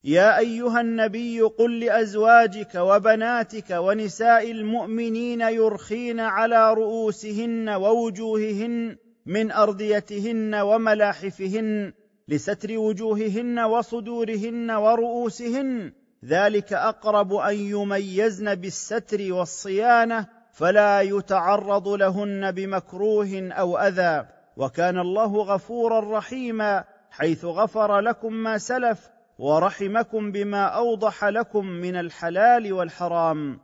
[0.04, 8.96] يا ايها النبي قل لازواجك وبناتك ونساء المؤمنين يرخين على رؤوسهن ووجوههن
[9.26, 11.92] من ارضيتهن وملاحفهن
[12.30, 15.92] لستر وجوههن وصدورهن ورؤوسهن.
[16.24, 24.26] ذلك أقرب أن يميزن بالستر والصيانة فلا يتعرض لهن بمكروه أو أذى.
[24.56, 32.72] وكان الله غفورا رحيما حيث غفر لكم ما سلف ورحمكم بما أوضح لكم من الحلال
[32.72, 33.60] والحرام.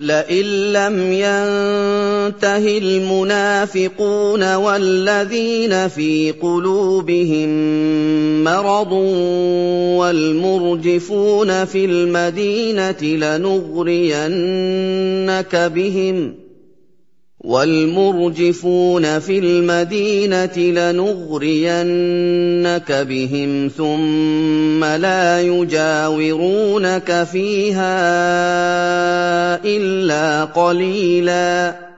[0.00, 7.48] لئن لم ينته المنافقون والذين في قلوبهم
[8.44, 8.92] مرض
[9.98, 14.12] والمرجفون في المدينة لنغرينك
[15.56, 16.41] بهم
[17.44, 21.72] والمرجفون في المدينة لنغرينك
[22.92, 27.94] بهم ثم لا يجاورونك فيها
[29.64, 31.91] إلا قليلا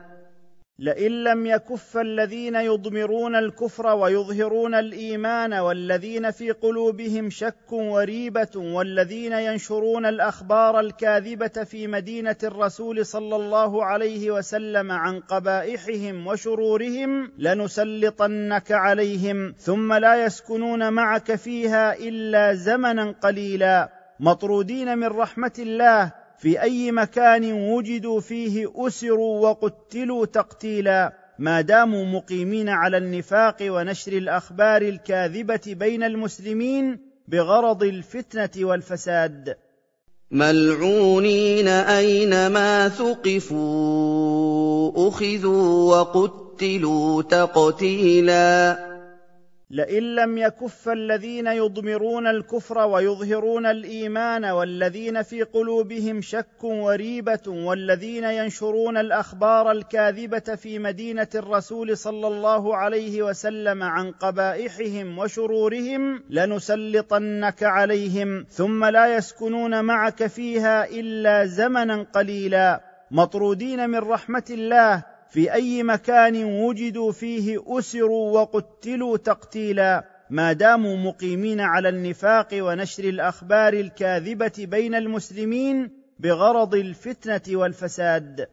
[0.79, 10.05] لئن لم يكف الذين يضمرون الكفر ويظهرون الإيمان والذين في قلوبهم شك وريبة والذين ينشرون
[10.05, 19.93] الأخبار الكاذبة في مدينة الرسول صلى الله عليه وسلم عن قبائحهم وشرورهم لنسلطنك عليهم ثم
[19.93, 23.89] لا يسكنون معك فيها إلا زمنا قليلا.
[24.19, 31.13] مطرودين من رحمة الله في أي مكان وجدوا فيه أسروا وقتلوا تقتيلا.
[31.39, 39.55] ما داموا مقيمين على النفاق ونشر الأخبار الكاذبة بين المسلمين بغرض الفتنة والفساد.
[40.31, 44.27] ملعونين أينما ثقفوا
[45.07, 48.94] أخذوا وقتلوا تقتيلا.
[49.69, 58.97] لئن لم يكف الذين يضمرون الكفر ويظهرون الإيمان والذين في قلوبهم شك وريبة والذين ينشرون
[58.97, 68.85] الأخبار الكاذبة في مدينة الرسول صلى الله عليه وسلم عن قبائحهم وشرورهم لنسلطنك عليهم ثم
[68.85, 72.81] لا يسكنون معك فيها إلا زمنا قليلا.
[73.11, 80.05] مطرودين من رحمة الله في أي مكان وجدوا فيه أسروا وقتلوا تقتيلا.
[80.29, 88.47] ما داموا مقيمين على النفاق ونشر الأخبار الكاذبة بين المسلمين بغرض الفتنة والفساد.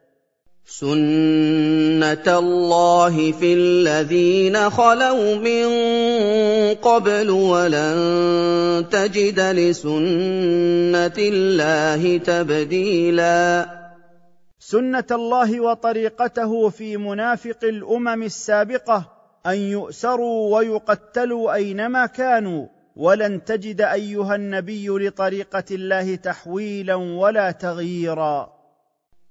[0.66, 5.68] سنه الله في الذين خلوا من
[6.74, 13.81] قبل ولن تجد لسنه الله تبديلا.
[14.64, 19.04] سنة الله وطريقته في منافق الأمم السابقة
[19.46, 28.52] أن يؤسروا ويقتلوا أينما كانوا ولن تجد أيها النبي لطريقة الله تحويلا ولا تغييرا.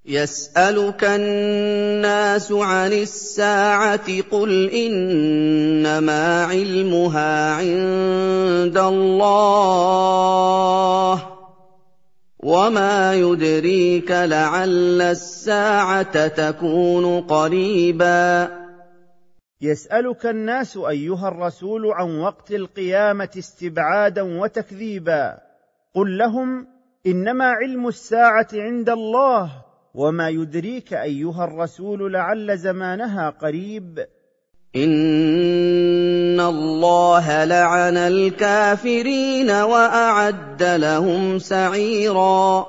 [0.05, 10.01] يسألك الناس عن الساعة قل إنما علمها عند الله.
[12.43, 18.49] وما يدريك لعل الساعة تكون قريبا.
[19.61, 25.37] يسالك الناس ايها الرسول عن وقت القيامه استبعادا وتكذيبا.
[25.95, 26.67] قل لهم
[27.07, 29.51] انما علم الساعة عند الله
[29.93, 34.05] وما يدريك ايها الرسول لعل زمانها قريب.
[36.41, 42.65] الله لعن الكافرين واعد لهم سعيرا.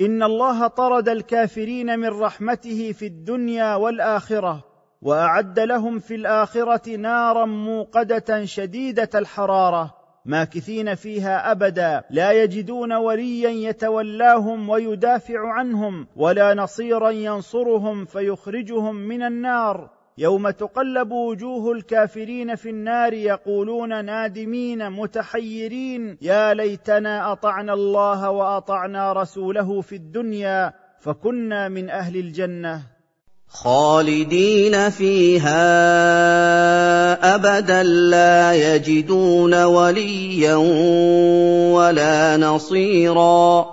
[0.00, 4.64] ان الله طرد الكافرين من رحمته في الدنيا والاخره
[5.02, 9.94] واعد لهم في الاخره نارا موقده شديده الحراره.
[10.24, 12.02] ماكثين فيها ابدا.
[12.10, 19.97] لا يجدون وليا يتولاهم ويدافع عنهم ولا نصيرا ينصرهم فيخرجهم من النار.
[20.20, 29.80] يوم تقلب وجوه الكافرين في النار يقولون نادمين متحيرين يا ليتنا أطعنا الله وأطعنا رسوله
[29.80, 32.82] في الدنيا فكنا من أهل الجنة.
[33.48, 35.54] خالدين فيها
[37.34, 40.54] أبدا لا يجدون وليا
[41.74, 43.66] ولا نصيرا.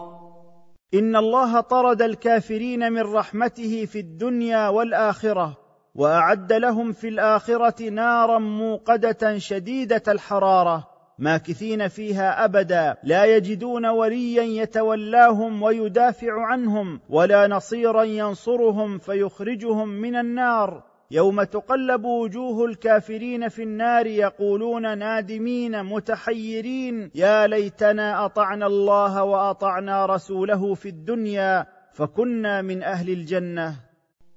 [0.93, 5.64] إن الله طرد الكافرين من رحمته في الدنيا والآخرة.
[5.95, 10.87] وأعد لهم في الآخرة نارا موقدة شديدة الحرارة
[11.19, 20.83] ماكثين فيها أبدا لا يجدون وليا يتولاهم ويدافع عنهم ولا نصيرا ينصرهم فيخرجهم من النار.
[21.11, 30.73] يوم تقلب وجوه الكافرين في النار يقولون نادمين متحيرين يا ليتنا أطعنا الله وأطعنا رسوله
[30.73, 33.84] في الدنيا فكنا من أهل الجنة.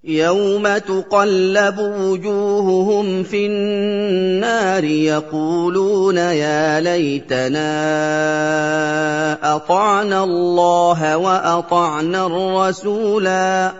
[0.04, 7.68] يوم تقلب وجوههم في النار يقولون يا ليتنا
[9.56, 13.72] اطعنا الله واطعنا الرسولا.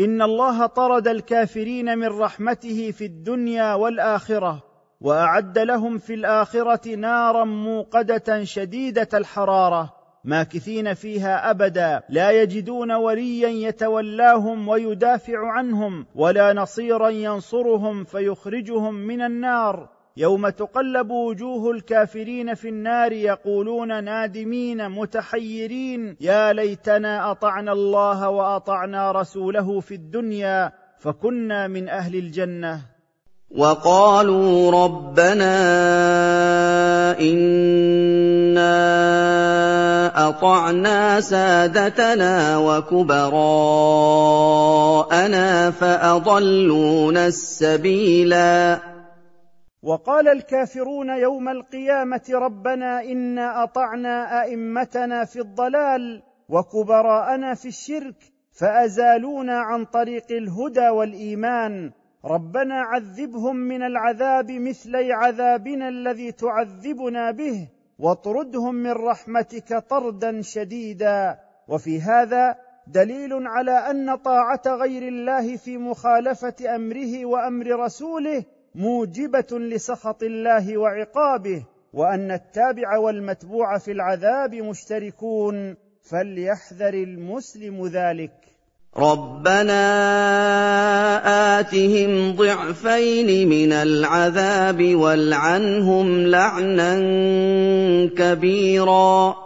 [0.00, 4.62] ان الله طرد الكافرين من رحمته في الدنيا والاخره
[5.00, 10.01] واعد لهم في الاخره نارا موقده شديده الحراره.
[10.24, 19.88] ماكثين فيها أبدا لا يجدون وليا يتولاهم ويدافع عنهم ولا نصيرا ينصرهم فيخرجهم من النار.
[20.16, 29.80] يوم تقلب وجوه الكافرين في النار يقولون نادمين متحيرين يا ليتنا أطعنا الله وأطعنا رسوله
[29.80, 32.80] في الدنيا فكنا من أهل الجنة.
[33.50, 35.52] وقالوا ربنا
[37.12, 38.21] أنا
[40.32, 43.80] اطعنا سادتنا وكبراءنا
[45.70, 48.78] فأضلونا السبيلا.
[49.82, 58.14] وقال الكافرون يوم القيامة ربنا انا أطعنا أئمتنا في الضلال وكبراءنا في الشرك
[58.60, 61.90] فأزالونا عن طريق الهدى والإيمان.
[62.24, 67.68] ربنا عذبهم من العذاب مثلي عذابنا الذي تعذبنا به.
[67.98, 71.38] واطردهم من رحمتك طردا شديدا.
[71.68, 80.22] وفي هذا دليل على أن طاعة غير الله في مخالفة أمره وأمر رسوله موجبة لسخط
[80.22, 85.76] الله وعقابه وأن التابع والمتبوع في العذاب مشتركون
[86.10, 88.51] فليحذر المسلم ذلك.
[88.98, 89.84] رَبَّنَا
[91.60, 96.94] آتِهِمْ ضِعْفَيْنِ مِنَ الْعَذَابِ وَالْعَنْهُمْ لَعْنًا
[98.18, 99.36] كَبِيرًا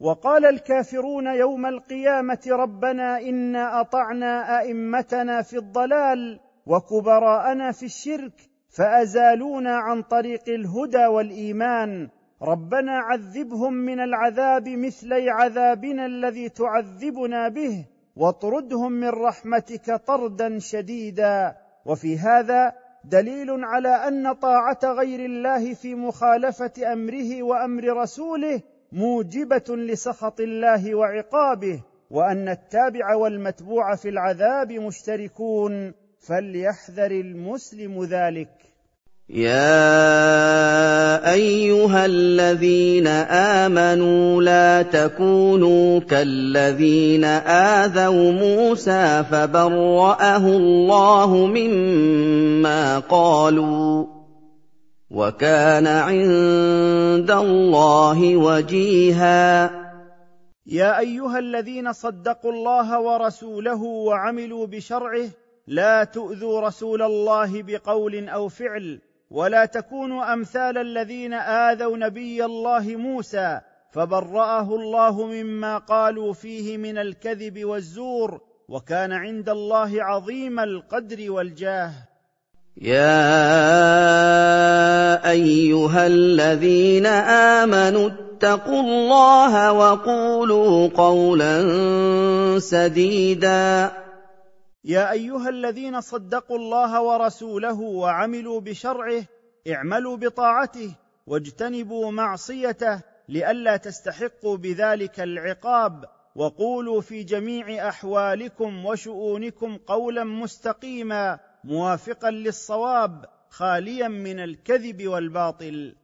[0.00, 8.32] وقال الكافرون يوم القيامة ربنا انا أطعنا أئمتنا في الضلال وكبراءنا في الشرك
[8.76, 12.08] فأزالونا عن طريق الهدى والإيمان.
[12.42, 17.97] ربنا عذبهم من العذاب مثلي عذابنا الذي تعذبنا به.
[18.18, 21.56] واطردهم من رحمتك طردا شديدا.
[21.86, 22.72] وفي هذا
[23.04, 28.62] دليل على أن طاعة غير الله في مخالفة أمره وأمر رسوله
[28.92, 35.94] موجبة لسخط الله وعقابه وأن التابع والمتبوع في العذاب مشتركون
[36.28, 38.50] فليحذر المسلم ذلك.
[39.28, 47.24] يَا أَيُّهَا الَّذِينَ آمَنُوا لَا تَكُونُوا كَالَّذِينَ
[47.84, 54.08] آذَوْا مُوسَىٰ فَبَرَّأَهُ اللَّهُ مِمَّا قَالُوا ۚ
[55.10, 59.70] وَكَانَ عِندَ اللَّهِ وَجِيهًا
[60.66, 65.28] يا ايها الذين صدقوا الله ورسوله وعملوا بشرعه
[65.66, 69.00] لا تؤذوا رسول الله بقول أو فعل
[69.30, 73.60] ولا تكونوا أمثال الذين آذوا نبي الله موسى
[73.92, 81.92] فبرأه الله مما قالوا فيه من الكذب والزور وكان عند الله عظيم القدر والجاه.
[82.76, 83.30] يا
[85.30, 87.06] أيها الذين
[87.56, 91.54] آمنوا اتقوا الله وقولوا قولا
[92.58, 93.90] سديدا.
[94.84, 99.24] يا أيها الذين صدقوا الله ورسوله وعملوا بشرعه
[99.68, 100.94] اعملوا بطاعته
[101.26, 106.04] واجتنبوا معصيته لئلا تستحقوا بذلك العقاب
[106.36, 115.94] وقولوا في جميع أحوالكم وشؤونكم قولا مستقيما موافقا للصواب خاليا من الكذب والباطل.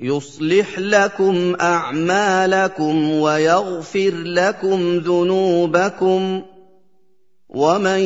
[0.00, 6.42] يصلح لكم أعمالكم ويغفر لكم ذنوبكم.
[7.56, 8.00] ومن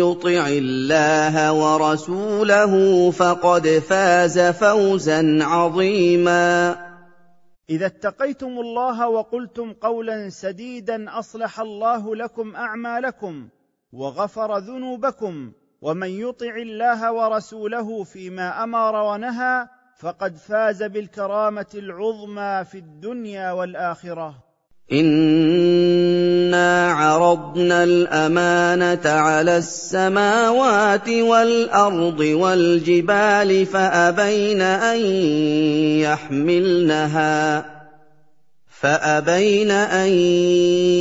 [0.00, 6.76] يطع الله ورسوله فقد فاز فوزا عظيما.
[7.70, 13.48] إذا اتقيتم الله وقلتم قولا سديدا أصلح الله لكم أعمالكم
[13.92, 15.52] وغفر ذنوبكم
[15.82, 19.68] ومن يطع الله ورسوله فيما أمر ونهى
[19.98, 24.45] فقد فاز بالكرامة العظمى في الدنيا والآخرة.
[24.92, 35.00] انا عرضنا الامانه على السماوات والارض والجبال فابين ان
[36.06, 37.64] يحملنها
[38.80, 40.08] فابين ان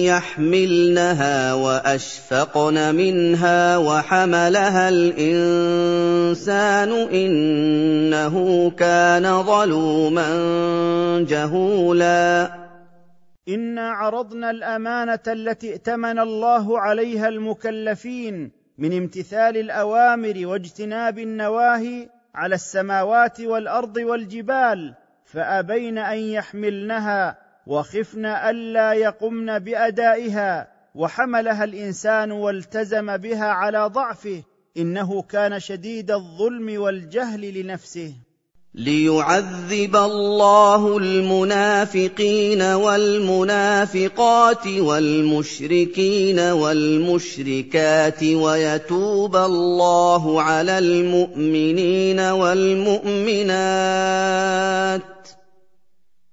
[0.04, 10.30] يحملنها واشفقن منها وحملها الانسان انه كان ظلوما
[11.30, 12.65] جهولا
[13.50, 23.42] انا عرضنا الامانه التي ائتمن الله عليها المكلفين من امتثال الاوامر واجتناب النواهي على السماوات
[23.42, 24.94] والارض والجبال
[25.26, 34.44] فابين ان يحملنها وخفن الا يقمن بادائها وحملها الانسان والتزم بها على ضعفه
[34.78, 38.16] انه كان شديد الظلم والجهل لنفسه
[38.78, 53.46] ليعذب الله المنافقين والمنافقات والمشركين والمشركات ويتوب الله على المؤمنين والمؤمنات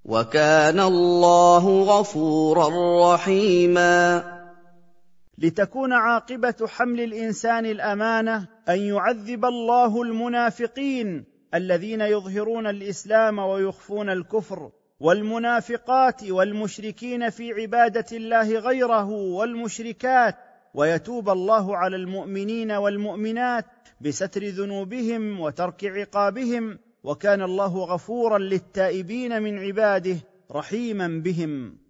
[0.04, 2.68] وكان الله غفورا
[3.14, 4.24] رحيما.
[5.38, 14.70] لتكون عاقبة حمل الإنسان الأمانة أن يعذب الله المنافقين الذين يظهرون الإسلام ويخفون الكفر
[15.00, 20.36] والمنافقات والمشركين في عبادة الله غيره والمشركات
[20.74, 23.64] ويتوب الله على المؤمنين والمؤمنات
[24.00, 30.16] بستر ذنوبهم وترك عقابهم وكان الله غفورا للتائبين من عباده
[30.52, 31.81] رحيما بهم.